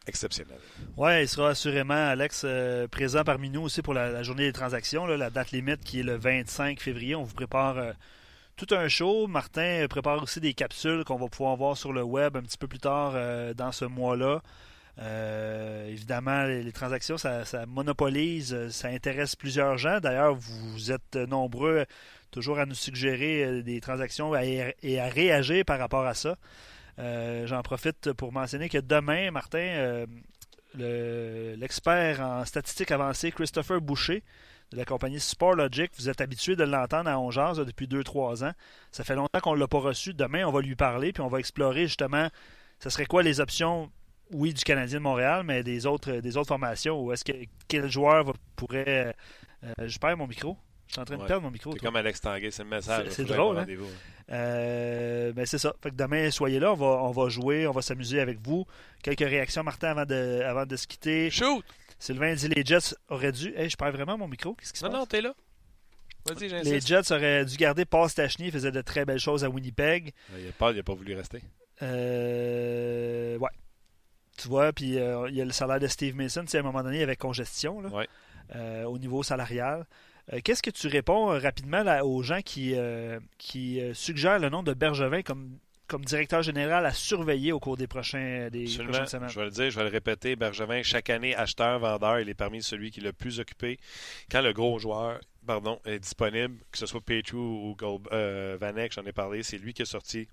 [0.06, 0.58] exceptionnel.
[0.96, 5.06] Oui, il sera assurément, Alex, euh, présent parmi nous aussi pour la, journée des transactions,
[5.06, 7.14] la date limite qui est le 25 février.
[7.14, 7.92] On vous prépare euh,
[8.56, 9.26] tout un show.
[9.26, 12.68] Martin prépare aussi des capsules qu'on va pouvoir voir sur le web un petit peu
[12.68, 14.42] plus tard euh, dans ce mois-là.
[15.88, 20.00] évidemment, les, transactions, ça, monopolise, ça intéresse plusieurs gens.
[20.00, 21.84] D'ailleurs, vous êtes nombreux
[22.34, 26.36] toujours à nous suggérer euh, des transactions et à réagir par rapport à ça.
[26.98, 29.58] Euh, j'en profite pour mentionner que demain, Martin,
[30.78, 34.24] euh, l'expert en statistiques avancées, Christopher Boucher,
[34.72, 38.52] de la compagnie SportLogic, vous êtes habitué de l'entendre à Ongeance depuis 2-3 ans.
[38.90, 40.14] Ça fait longtemps qu'on ne l'a pas reçu.
[40.14, 42.28] Demain, on va lui parler, puis on va explorer justement
[42.80, 43.90] ce serait quoi les options,
[44.32, 47.00] oui, du Canadien de Montréal, mais des autres, des autres formations.
[47.00, 47.32] Ou est-ce que
[47.68, 49.14] quel joueur pourrait.
[49.78, 50.56] je perds mon micro?
[50.94, 51.72] Je suis en train de perdre mon micro.
[51.72, 53.08] C'est comme Alex Tanguay, c'est le message.
[53.10, 53.66] C'est drôle, hein?
[54.30, 55.74] Euh, ben c'est ça.
[55.82, 58.64] Fait que demain, soyez là, on va, on va jouer, on va s'amuser avec vous.
[59.02, 61.30] Quelques réactions, Martin, avant de, avant de se quitter.
[61.30, 61.64] Shoot!
[61.98, 63.52] Sylvain dit les Jets auraient dû.
[63.56, 64.54] Hey, je perds vraiment mon micro.
[64.54, 64.94] Qu'est-ce qui se non, passe?
[64.94, 65.34] Non, non, t'es là.
[66.62, 70.12] Les Jets auraient dû garder Paul Stachny, il faisait de très belles choses à Winnipeg.
[70.38, 71.42] Il n'a pas, pas voulu rester.
[71.82, 73.50] Euh, ouais.
[74.38, 76.44] Tu vois, puis euh, il y a le salaire de Steve Mason.
[76.50, 78.08] À un moment donné, il y avait congestion là, ouais.
[78.56, 79.84] euh, au niveau salarial.
[80.32, 84.62] Euh, qu'est-ce que tu réponds euh, rapidement aux gens qui, euh, qui suggèrent le nom
[84.62, 89.28] de Bergevin comme, comme directeur général à surveiller au cours des, prochains, des prochaines semaines?
[89.28, 90.36] Je vais le dire, je vais le répéter.
[90.36, 93.78] Bergevin, chaque année, acheteur, vendeur, il est parmi celui qui est le plus occupé.
[94.30, 99.04] Quand le gros joueur pardon, est disponible, que ce soit Petru ou Gold, Vanek, j'en
[99.04, 100.26] ai parlé, c'est lui qui est sorti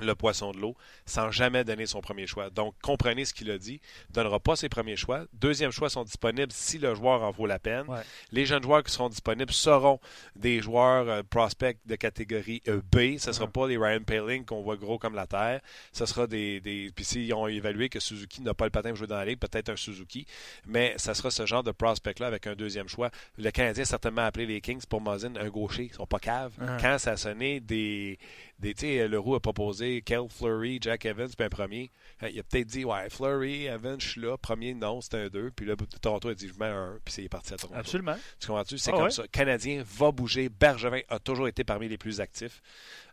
[0.00, 0.76] le poisson de l'eau,
[1.06, 2.50] sans jamais donner son premier choix.
[2.50, 3.80] Donc, comprenez ce qu'il a dit.
[4.08, 5.24] Il ne donnera pas ses premiers choix.
[5.32, 7.86] Deuxième choix sont disponibles si le joueur en vaut la peine.
[7.88, 8.00] Ouais.
[8.30, 10.00] Les jeunes joueurs qui seront disponibles seront
[10.36, 13.18] des joueurs euh, prospects de catégorie euh, B.
[13.18, 15.60] Ce ne sera pas les Ryan Paling qu'on voit gros comme la terre.
[15.92, 16.60] Ce sera des.
[16.60, 16.90] des...
[16.94, 19.38] Puis s'ils ont évalué que Suzuki n'a pas le patin pour jouer dans la ligue,
[19.38, 20.26] peut-être un Suzuki.
[20.66, 23.10] Mais ça sera ce genre de prospect-là avec un deuxième choix.
[23.38, 25.84] Le Canadien a certainement appelé les Kings pour Muzzin un gaucher.
[25.84, 26.52] Ils sont pas caves.
[26.80, 28.18] Quand ça a sonné des.
[28.62, 31.90] Des Leroux a proposé Kel Fleury, Jack Evans, puis un premier.
[32.22, 34.36] Il a peut-être dit Ouais, Fleury, Evans, je suis là.
[34.38, 35.50] Premier, non, c'est un 2.
[35.50, 36.98] Puis là, Toronto a dit Je mets un 1.
[37.04, 37.78] Puis c'est parti à Toronto.
[37.78, 38.16] Absolument.
[38.38, 38.78] Tu comprends-tu?
[38.78, 39.10] C'est Ah comme ouais?
[39.10, 39.26] ça.
[39.28, 40.48] Canadien va bouger.
[40.48, 42.62] Bergevin a toujours été parmi les plus actifs,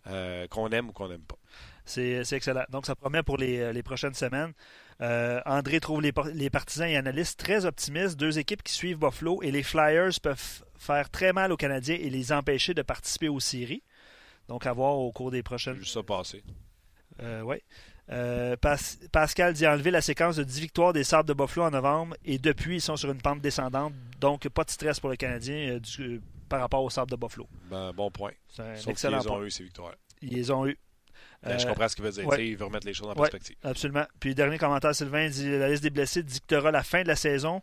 [0.07, 1.37] euh, qu'on aime ou qu'on n'aime pas.
[1.85, 2.65] C'est excellent.
[2.69, 4.53] Donc, ça promet pour les, les prochaines semaines.
[5.01, 8.15] Euh, André trouve les partisans et analystes très optimistes.
[8.19, 12.09] Deux équipes qui suivent Buffalo et les Flyers peuvent faire très mal aux Canadiens et
[12.11, 13.81] les empêcher de participer aux séries.
[14.49, 15.75] Donc, à voir au cours des prochaines.
[15.75, 16.43] vu ça passer.
[17.21, 17.63] Euh, ouais.
[18.11, 18.75] Euh, Pas-
[19.11, 22.37] Pascal dit enlever la séquence de 10 victoires des Sables de Buffalo en novembre et
[22.39, 23.93] depuis, ils sont sur une pente descendante.
[24.19, 26.19] Donc, pas de stress pour les Canadiens euh, du-
[26.49, 27.47] par rapport aux Sables de Buffalo.
[27.69, 28.31] Ben, bon point.
[28.49, 29.43] C'est excellent ont point.
[29.43, 29.93] eu ces victoires.
[30.23, 30.77] Ils les ont eu.
[31.43, 32.25] Ben, je comprends ce qu'il veut dire.
[32.27, 32.47] ouais.
[32.47, 33.29] Il veut remettre les choses en Ouais.
[33.29, 33.55] perspective.
[33.63, 34.05] Absolument.
[34.19, 37.61] Puis, dernier commentaire, Sylvain dit la liste des blessés dictera la fin de la saison.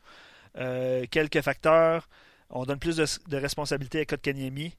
[1.10, 2.08] Quelques facteurs.
[2.50, 4.76] On donne plus de, de responsabilité à Kotkaniemi.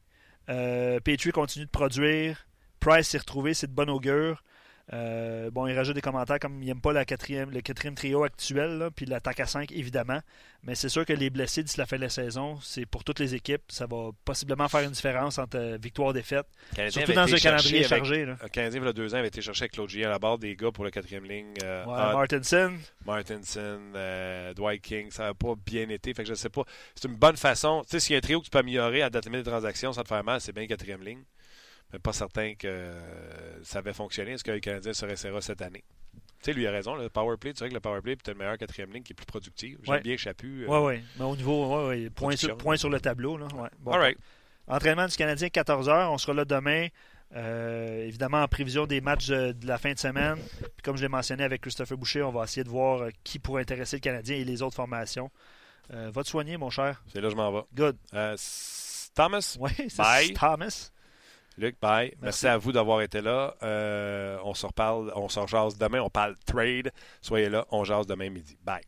[0.49, 2.47] Euh, Petrie continue de produire.
[2.79, 4.43] Price s'est retrouvé, c'est de bon augure.
[4.93, 8.23] Euh, bon, il rajoute des commentaires comme il n'aime pas la quatrième, le quatrième trio
[8.23, 10.21] actuel, là, puis l'attaque à 5, évidemment.
[10.63, 13.19] Mais c'est sûr que les blessés d'ici la fin de la saison, c'est pour toutes
[13.19, 13.61] les équipes.
[13.69, 16.45] Ça va possiblement faire une différence entre euh, victoire et défaite.
[16.89, 18.25] Surtout dans un calendrier avec- chargé.
[18.25, 18.37] Là.
[18.41, 20.37] Le Canadien, il y a deux ans, avait été chercher avec Claude à la barre
[20.37, 21.53] des gars pour la quatrième ligne.
[21.63, 22.73] euh, Ouais, Martinson,
[23.05, 26.13] Martinson, euh, Dwight King, ça n'a pas bien été.
[26.13, 26.63] Fait que je sais pas.
[26.95, 27.81] C'est une bonne façon.
[27.83, 29.49] Tu sais, s'il y a un trio que tu peux améliorer à date limite des
[29.51, 31.23] transactions sans te faire mal, c'est bien quatrième ligne.
[31.93, 34.31] Mais pas certain que euh, ça avait fonctionné.
[34.33, 35.83] Est-ce que le Canadien se restera cette année?
[36.39, 36.95] Tu sais, lui a raison.
[36.95, 39.13] Le power play, tu sais que le power play est une meilleure quatrième ligne qui
[39.13, 39.79] est plus productive.
[39.83, 40.01] J'aime Ouais.
[40.01, 40.63] bien Chapu.
[40.63, 41.03] euh, Oui, oui.
[41.17, 43.37] Mais au niveau, ouais, ouais, point, sur, point sur le tableau.
[43.37, 43.47] Là.
[43.79, 43.91] Bon.
[43.93, 44.17] All right.
[44.67, 46.09] Entraînement du Canadien, 14h.
[46.09, 46.87] On sera là demain.
[47.35, 50.37] Euh, évidemment, en prévision des matchs de, de la fin de semaine.
[50.59, 53.39] Puis comme je l'ai mentionné avec Christopher Boucher, on va essayer de voir euh, qui
[53.39, 55.31] pourrait intéresser le Canadien et les autres formations.
[55.93, 57.01] Euh, va te soigner, mon cher.
[57.07, 57.63] C'est là que je m'en vais.
[57.73, 57.97] Good.
[58.13, 58.35] Euh,
[59.15, 60.33] Thomas, Oui, c'est.
[60.33, 60.91] Thomas.
[61.57, 62.13] Luc, bye.
[62.21, 62.47] Merci, Merci.
[62.47, 63.55] à vous d'avoir été là.
[63.63, 66.01] Euh, on se reparle, on se rejase demain.
[66.01, 66.91] On parle trade.
[67.21, 67.65] Soyez là.
[67.71, 68.57] On jase demain midi.
[68.63, 68.83] Bye.